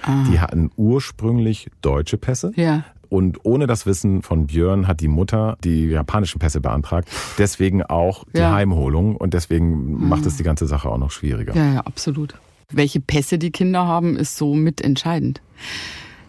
[0.03, 0.23] Ah.
[0.29, 2.51] Die hatten ursprünglich deutsche Pässe.
[2.55, 2.83] Ja.
[3.09, 7.09] Und ohne das Wissen von Björn hat die Mutter die japanischen Pässe beantragt.
[7.37, 8.53] Deswegen auch die ja.
[8.53, 9.15] Heimholung.
[9.15, 10.09] Und deswegen mhm.
[10.09, 11.55] macht es die ganze Sache auch noch schwieriger.
[11.55, 12.35] Ja, ja, absolut.
[12.71, 15.41] Welche Pässe die Kinder haben, ist so mitentscheidend.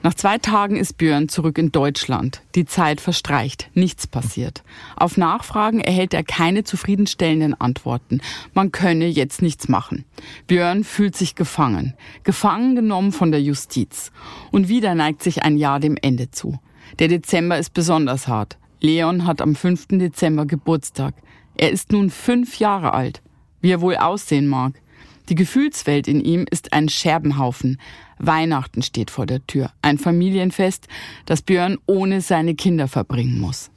[0.02, 2.40] Nach zwei Tagen ist Björn zurück in Deutschland.
[2.54, 4.62] Die Zeit verstreicht, nichts passiert.
[4.96, 8.22] Auf Nachfragen erhält er keine zufriedenstellenden Antworten.
[8.54, 10.06] Man könne jetzt nichts machen.
[10.46, 11.92] Björn fühlt sich gefangen,
[12.24, 14.10] gefangen genommen von der Justiz.
[14.50, 16.58] Und wieder neigt sich ein Jahr dem Ende zu.
[16.98, 18.56] Der Dezember ist besonders hart.
[18.80, 19.88] Leon hat am 5.
[19.88, 21.14] Dezember Geburtstag.
[21.58, 23.20] Er ist nun fünf Jahre alt.
[23.60, 24.80] Wie er wohl aussehen mag.
[25.28, 27.78] Die Gefühlswelt in ihm ist ein Scherbenhaufen.
[28.20, 29.70] Weihnachten steht vor der Tür.
[29.82, 30.86] Ein Familienfest,
[31.26, 33.70] das Björn ohne seine Kinder verbringen muss.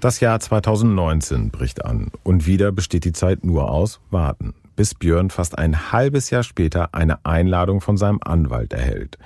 [0.00, 5.30] Das Jahr 2019 bricht an und wieder besteht die Zeit nur aus Warten, bis Björn
[5.30, 9.16] fast ein halbes Jahr später eine Einladung von seinem Anwalt erhält.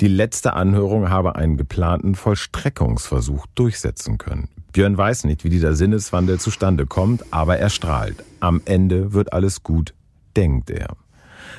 [0.00, 4.48] Die letzte Anhörung habe einen geplanten Vollstreckungsversuch durchsetzen können.
[4.72, 8.24] Björn weiß nicht, wie dieser Sinneswandel zustande kommt, aber er strahlt.
[8.40, 9.92] Am Ende wird alles gut,
[10.34, 10.96] denkt er.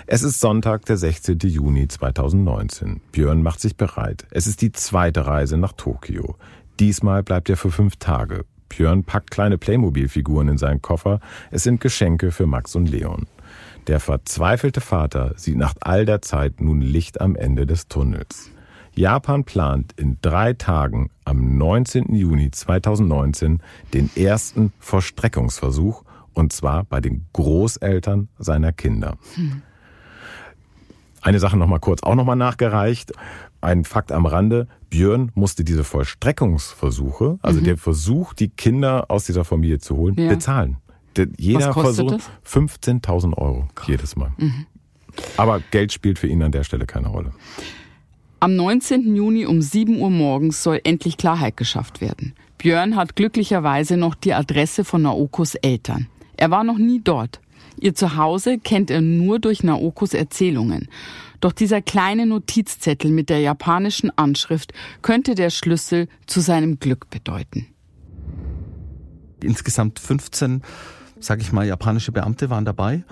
[0.06, 1.40] Es ist Sonntag, der 16.
[1.44, 3.00] Juni 2019.
[3.14, 4.28] Björn macht sich bereit.
[4.32, 6.36] Es ist die zweite Reise nach Tokio.
[6.80, 8.44] Diesmal bleibt er für fünf Tage.
[8.68, 11.22] Björn packt kleine Playmobil-Figuren in seinen Koffer.
[11.52, 13.28] Es sind Geschenke für Max und Leon.
[13.88, 18.52] Der verzweifelte Vater sieht nach all der Zeit nun Licht am Ende des Tunnels.
[18.96, 22.14] Japan plant in drei Tagen am 19.
[22.14, 23.62] Juni 2019
[23.94, 29.18] den ersten Vollstreckungsversuch und zwar bei den Großeltern seiner Kinder.
[29.36, 29.62] Hm.
[31.24, 33.14] Eine Sache nochmal kurz, auch nochmal nachgereicht.
[33.62, 34.68] Ein Fakt am Rande.
[34.90, 37.64] Björn musste diese Vollstreckungsversuche, also mhm.
[37.64, 40.28] der Versuch, die Kinder aus dieser Familie zu holen, ja.
[40.28, 40.78] bezahlen.
[41.38, 43.88] Jeder Versuch 15.000 Euro Gott.
[43.88, 44.34] jedes Mal.
[44.38, 44.66] Mhm.
[45.38, 47.32] Aber Geld spielt für ihn an der Stelle keine Rolle.
[48.42, 49.16] Am 19.
[49.16, 52.34] Juni um 7 Uhr morgens soll endlich Klarheit geschafft werden.
[52.58, 56.08] Björn hat glücklicherweise noch die Adresse von Naokos Eltern.
[56.36, 57.40] Er war noch nie dort.
[57.80, 60.88] Ihr Zuhause kennt er nur durch Naokos Erzählungen.
[61.40, 64.72] Doch dieser kleine Notizzettel mit der japanischen Anschrift
[65.02, 67.68] könnte der Schlüssel zu seinem Glück bedeuten.
[69.42, 70.62] Insgesamt 15,
[71.20, 73.04] sage ich mal, japanische Beamte waren dabei.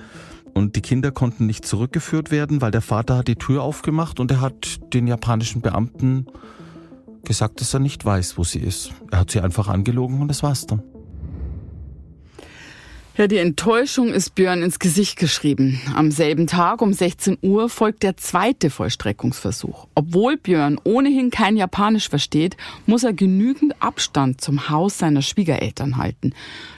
[0.53, 4.31] Und die Kinder konnten nicht zurückgeführt werden, weil der Vater hat die Tür aufgemacht und
[4.31, 6.27] er hat den japanischen Beamten
[7.23, 8.91] gesagt, dass er nicht weiß, wo sie ist.
[9.11, 10.83] Er hat sie einfach angelogen und das war's dann.
[13.17, 15.81] Ja, die Enttäuschung ist Björn ins Gesicht geschrieben.
[15.93, 19.87] Am selben Tag um 16 Uhr folgt der zweite Vollstreckungsversuch.
[19.95, 22.55] Obwohl Björn ohnehin kein Japanisch versteht,
[22.85, 26.33] muss er genügend Abstand zum Haus seiner Schwiegereltern halten.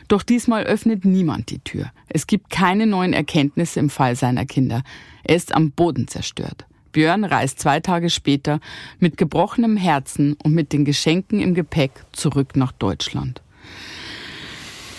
[0.08, 1.92] Doch diesmal öffnet niemand die Tür.
[2.10, 4.82] Es gibt keine neuen Erkenntnisse im Fall seiner Kinder.
[5.24, 6.66] Er ist am Boden zerstört.
[6.94, 8.60] Björn reist zwei Tage später
[8.98, 13.44] mit gebrochenem Herzen und mit den Geschenken im Gepäck zurück nach Deutschland.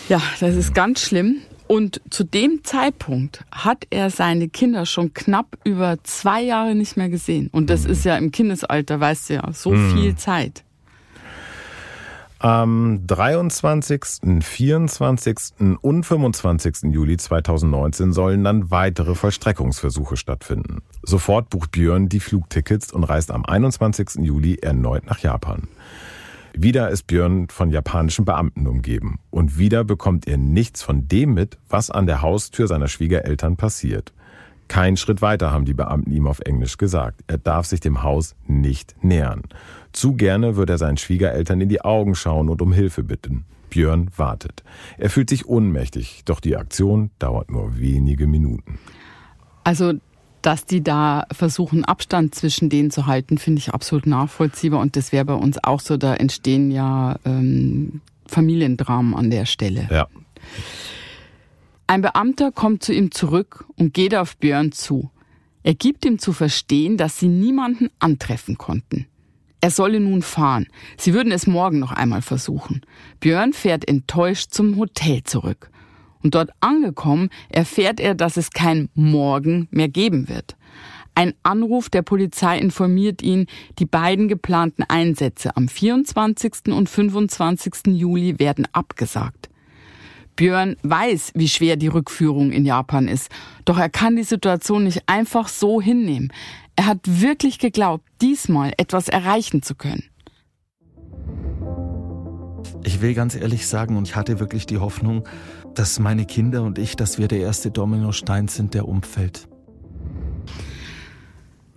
[0.08, 1.38] Ja, das ist ganz schlimm.
[1.66, 7.08] Und zu dem Zeitpunkt hat er seine Kinder schon knapp über zwei Jahre nicht mehr
[7.08, 7.48] gesehen.
[7.52, 9.94] Und das ist ja im Kindesalter, weißt du ja, so mhm.
[9.94, 10.62] viel Zeit.
[12.38, 15.36] Am 23., 24.
[15.80, 16.92] und 25.
[16.92, 20.82] Juli 2019 sollen dann weitere Vollstreckungsversuche stattfinden.
[21.02, 24.16] Sofort bucht Björn die Flugtickets und reist am 21.
[24.16, 25.68] Juli erneut nach Japan.
[26.56, 29.18] Wieder ist Björn von japanischen Beamten umgeben.
[29.30, 34.12] Und wieder bekommt er nichts von dem mit, was an der Haustür seiner Schwiegereltern passiert.
[34.68, 37.22] Kein Schritt weiter haben die Beamten ihm auf Englisch gesagt.
[37.26, 39.42] Er darf sich dem Haus nicht nähern.
[39.92, 43.44] Zu gerne würde er seinen Schwiegereltern in die Augen schauen und um Hilfe bitten.
[43.68, 44.62] Björn wartet.
[44.96, 48.78] Er fühlt sich ohnmächtig, doch die Aktion dauert nur wenige Minuten.
[49.64, 49.94] Also
[50.44, 54.78] Dass die da versuchen, Abstand zwischen denen zu halten, finde ich absolut nachvollziehbar.
[54.78, 59.88] Und das wäre bei uns auch so, da entstehen ja ähm, Familiendramen an der Stelle.
[59.90, 60.06] Ja.
[61.86, 65.10] Ein Beamter kommt zu ihm zurück und geht auf Björn zu.
[65.62, 69.06] Er gibt ihm zu verstehen, dass sie niemanden antreffen konnten.
[69.62, 70.66] Er solle nun fahren.
[70.98, 72.82] Sie würden es morgen noch einmal versuchen.
[73.20, 75.70] Björn fährt enttäuscht zum Hotel zurück.
[76.24, 80.56] Und dort angekommen erfährt er, dass es kein Morgen mehr geben wird.
[81.14, 83.46] Ein Anruf der Polizei informiert ihn,
[83.78, 86.72] die beiden geplanten Einsätze am 24.
[86.74, 87.94] und 25.
[87.94, 89.50] Juli werden abgesagt.
[90.34, 93.30] Björn weiß, wie schwer die Rückführung in Japan ist,
[93.64, 96.32] doch er kann die Situation nicht einfach so hinnehmen.
[96.74, 100.08] Er hat wirklich geglaubt, diesmal etwas erreichen zu können.
[102.82, 105.28] Ich will ganz ehrlich sagen, und ich hatte wirklich die Hoffnung,
[105.74, 109.48] dass meine Kinder und ich, dass wir der erste Dominostein sind, der umfällt.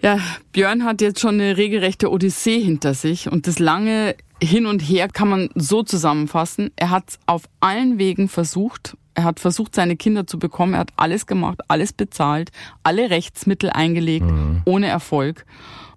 [0.02, 0.20] Ja,
[0.52, 5.08] Björn hat jetzt schon eine regelrechte Odyssee hinter sich und das lange Hin und Her
[5.08, 6.70] kann man so zusammenfassen.
[6.76, 10.76] Er hat es auf allen Wegen versucht er hat versucht, seine Kinder zu bekommen.
[10.76, 12.52] Er hat alles gemacht, alles bezahlt,
[12.84, 14.62] alle Rechtsmittel eingelegt, mhm.
[14.64, 15.48] ohne Erfolg.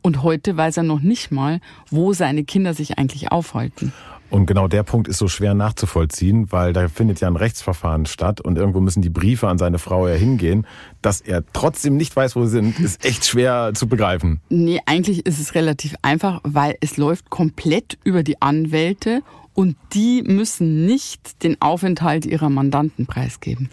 [0.00, 3.92] Und heute weiß er noch nicht mal, wo seine Kinder sich eigentlich aufhalten.
[4.30, 8.40] Und genau der Punkt ist so schwer nachzuvollziehen, weil da findet ja ein Rechtsverfahren statt
[8.40, 10.66] und irgendwo müssen die Briefe an seine Frau ja hingehen.
[11.02, 14.40] Dass er trotzdem nicht weiß, wo sie sind, ist echt schwer zu begreifen.
[14.48, 19.22] Nee, eigentlich ist es relativ einfach, weil es läuft komplett über die Anwälte
[19.52, 23.68] und die müssen nicht den Aufenthalt ihrer Mandanten preisgeben.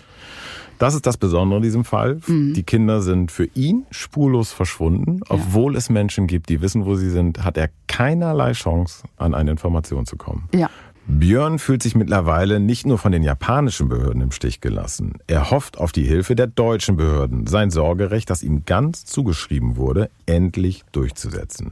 [0.80, 2.20] Das ist das Besondere in diesem Fall.
[2.28, 2.54] Mhm.
[2.54, 5.20] Die Kinder sind für ihn spurlos verschwunden.
[5.28, 5.36] Ja.
[5.36, 9.52] Obwohl es Menschen gibt, die wissen, wo sie sind, hat er keinerlei Chance, an eine
[9.52, 10.50] Information zu kommen.
[10.54, 10.70] Ja.
[11.10, 15.14] Björn fühlt sich mittlerweile nicht nur von den japanischen Behörden im Stich gelassen.
[15.28, 20.10] Er hofft auf die Hilfe der deutschen Behörden, sein Sorgerecht, das ihm ganz zugeschrieben wurde,
[20.26, 21.72] endlich durchzusetzen.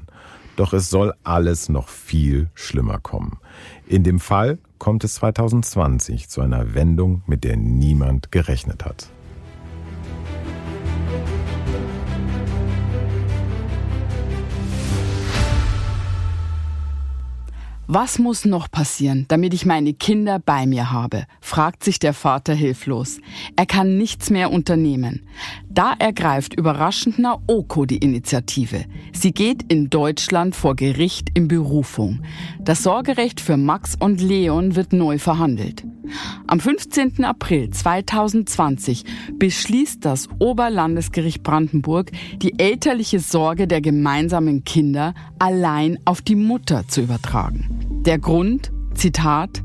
[0.56, 3.38] Doch es soll alles noch viel schlimmer kommen.
[3.88, 9.09] In dem Fall kommt es 2020 zu einer Wendung, mit der niemand gerechnet hat.
[17.88, 21.26] Was muss noch passieren, damit ich meine Kinder bei mir habe?
[21.39, 23.19] fragt sich der Vater hilflos.
[23.55, 25.21] Er kann nichts mehr unternehmen.
[25.76, 28.86] Da ergreift überraschend Naoko die Initiative.
[29.11, 32.21] Sie geht in Deutschland vor Gericht in Berufung.
[32.61, 35.84] Das Sorgerecht für Max und Leon wird neu verhandelt.
[36.47, 37.26] Am 15.
[37.26, 39.03] April 2020
[39.38, 47.01] beschließt das Oberlandesgericht Brandenburg, die elterliche Sorge der gemeinsamen Kinder allein auf die Mutter zu
[47.01, 48.01] übertragen.
[48.05, 49.61] Der Grund, Zitat,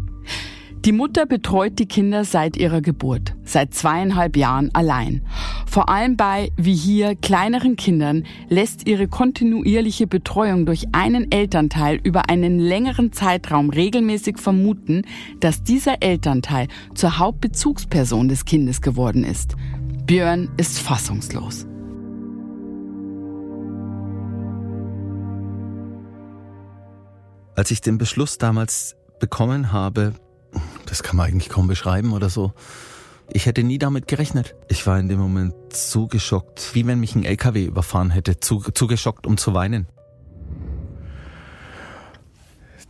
[0.86, 5.20] die Mutter betreut die Kinder seit ihrer Geburt, seit zweieinhalb Jahren allein.
[5.66, 12.30] Vor allem bei, wie hier, kleineren Kindern lässt ihre kontinuierliche Betreuung durch einen Elternteil über
[12.30, 15.02] einen längeren Zeitraum regelmäßig vermuten,
[15.38, 19.56] dass dieser Elternteil zur Hauptbezugsperson des Kindes geworden ist.
[20.06, 21.66] Björn ist fassungslos.
[27.54, 30.14] Als ich den Beschluss damals bekommen habe,
[30.90, 32.52] das kann man eigentlich kaum beschreiben oder so.
[33.32, 34.56] Ich hätte nie damit gerechnet.
[34.68, 38.58] Ich war in dem Moment zu geschockt, wie wenn mich ein LKW überfahren hätte, zu,
[38.58, 39.86] zu geschockt, um zu weinen.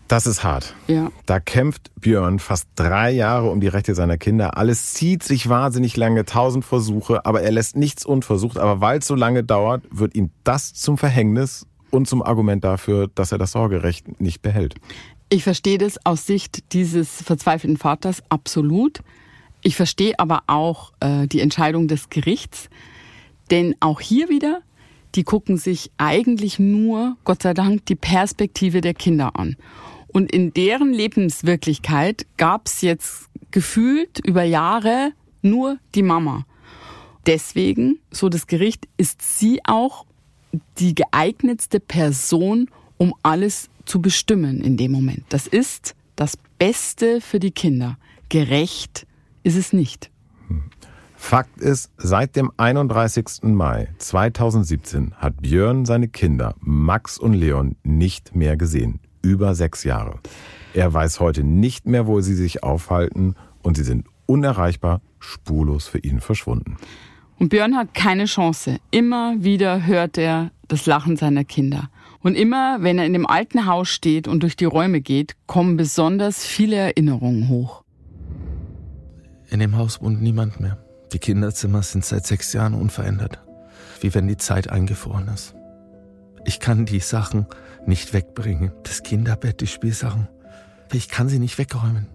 [0.08, 0.74] Das ist hart.
[0.88, 1.12] Ja.
[1.26, 4.56] Da kämpft Björn fast drei Jahre um die Rechte seiner Kinder.
[4.56, 8.58] Alles zieht sich wahnsinnig lange, tausend Versuche, aber er lässt nichts unversucht.
[8.58, 13.08] Aber weil es so lange dauert, wird ihm das zum Verhängnis und zum Argument dafür,
[13.14, 14.74] dass er das Sorgerecht nicht behält.
[15.32, 18.98] Ich verstehe das aus Sicht dieses verzweifelten Vaters absolut.
[19.62, 22.68] Ich verstehe aber auch äh, die Entscheidung des Gerichts,
[23.52, 24.62] denn auch hier wieder,
[25.14, 29.56] die gucken sich eigentlich nur, Gott sei Dank, die Perspektive der Kinder an.
[30.08, 35.12] Und in deren Lebenswirklichkeit gab es jetzt gefühlt über Jahre
[35.42, 36.44] nur die Mama.
[37.26, 40.06] Deswegen, so das Gericht, ist sie auch
[40.80, 42.68] die geeignetste Person,
[42.98, 45.24] um alles zu bestimmen in dem Moment.
[45.28, 47.96] Das ist das Beste für die Kinder.
[48.28, 49.06] Gerecht
[49.42, 50.10] ist es nicht.
[51.16, 53.42] Fakt ist, seit dem 31.
[53.42, 59.00] Mai 2017 hat Björn seine Kinder Max und Leon nicht mehr gesehen.
[59.22, 60.18] Über sechs Jahre.
[60.72, 65.98] Er weiß heute nicht mehr, wo sie sich aufhalten und sie sind unerreichbar, spurlos für
[65.98, 66.76] ihn verschwunden.
[67.38, 68.78] Und Björn hat keine Chance.
[68.90, 71.90] Immer wieder hört er das Lachen seiner Kinder.
[72.22, 75.76] Und immer, wenn er in dem alten Haus steht und durch die Räume geht, kommen
[75.76, 77.82] besonders viele Erinnerungen hoch.
[79.48, 80.78] In dem Haus wohnt niemand mehr.
[81.12, 83.40] Die Kinderzimmer sind seit sechs Jahren unverändert.
[84.00, 85.54] wie wenn die Zeit eingefroren ist.
[86.46, 87.46] Ich kann die Sachen
[87.86, 88.72] nicht wegbringen.
[88.82, 90.28] Das Kinderbett, die Spielsachen.
[90.92, 92.06] Ich kann sie nicht wegräumen.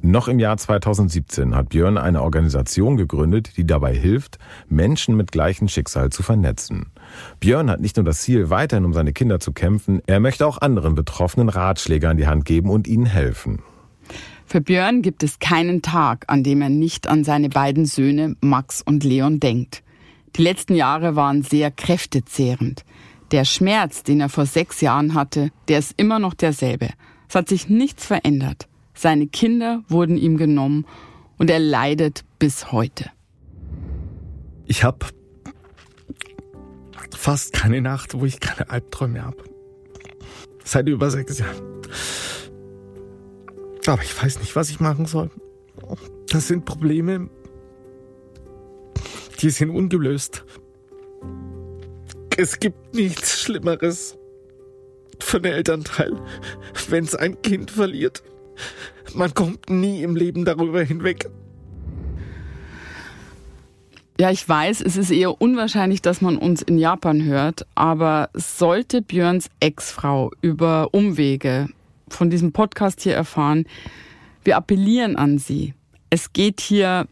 [0.00, 4.38] Noch im Jahr 2017 hat Björn eine Organisation gegründet, die dabei hilft,
[4.68, 6.86] Menschen mit gleichem Schicksal zu vernetzen.
[7.40, 10.60] Björn hat nicht nur das Ziel, weiterhin um seine Kinder zu kämpfen, er möchte auch
[10.60, 13.60] anderen Betroffenen Ratschläge an die Hand geben und ihnen helfen.
[14.46, 18.82] Für Björn gibt es keinen Tag, an dem er nicht an seine beiden Söhne Max
[18.82, 19.82] und Leon denkt.
[20.36, 22.84] Die letzten Jahre waren sehr kräftezehrend.
[23.32, 26.90] Der Schmerz, den er vor sechs Jahren hatte, der ist immer noch derselbe.
[27.28, 28.68] Es hat sich nichts verändert.
[28.98, 30.84] Seine Kinder wurden ihm genommen
[31.36, 33.08] und er leidet bis heute.
[34.66, 35.06] Ich habe
[37.16, 39.36] fast keine Nacht, wo ich keine Albträume habe.
[40.64, 41.62] Seit über sechs Jahren.
[43.86, 45.30] Aber ich weiß nicht, was ich machen soll.
[46.28, 47.30] Das sind Probleme,
[49.40, 50.44] die sind ungelöst.
[52.36, 54.18] Es gibt nichts Schlimmeres
[55.20, 56.20] für den Elternteil,
[56.88, 58.24] wenn es ein Kind verliert.
[59.14, 61.30] Man kommt nie im Leben darüber hinweg.
[64.20, 69.00] Ja, ich weiß, es ist eher unwahrscheinlich, dass man uns in Japan hört, aber sollte
[69.00, 71.68] Björns Ex-Frau über Umwege
[72.08, 73.64] von diesem Podcast hier erfahren,
[74.42, 75.74] wir appellieren an Sie.
[76.10, 77.06] Es geht hier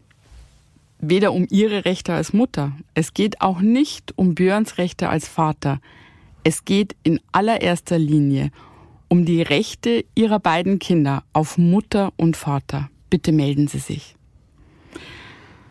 [0.99, 5.79] weder um ihre Rechte als Mutter, es geht auch nicht um Björns Rechte als Vater.
[6.43, 8.66] Es geht in allererster Linie um
[9.09, 12.89] die Rechte ihrer beiden Kinder auf Mutter und Vater.
[13.09, 14.15] Bitte melden Sie sich.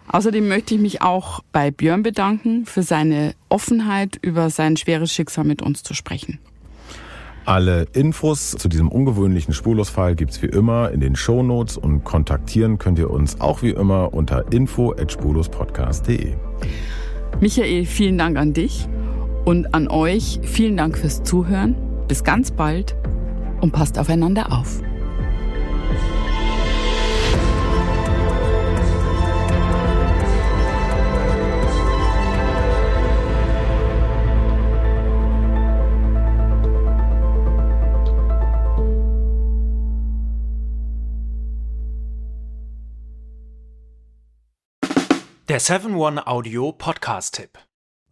[0.09, 5.45] Außerdem möchte ich mich auch bei Björn bedanken für seine Offenheit, über sein schweres Schicksal
[5.45, 6.39] mit uns zu sprechen.
[7.45, 12.99] Alle Infos zu diesem ungewöhnlichen Spurlosfall gibt's wie immer in den Shownotes und kontaktieren könnt
[12.99, 16.35] ihr uns auch wie immer unter info@spurlospodcast.de.
[17.41, 18.89] Michael, vielen Dank an dich
[19.45, 21.77] und an euch vielen Dank fürs Zuhören.
[22.09, 22.97] Bis ganz bald
[23.61, 24.81] und passt aufeinander auf.
[45.49, 47.66] Der 7-One-Audio-Podcast-Tipp.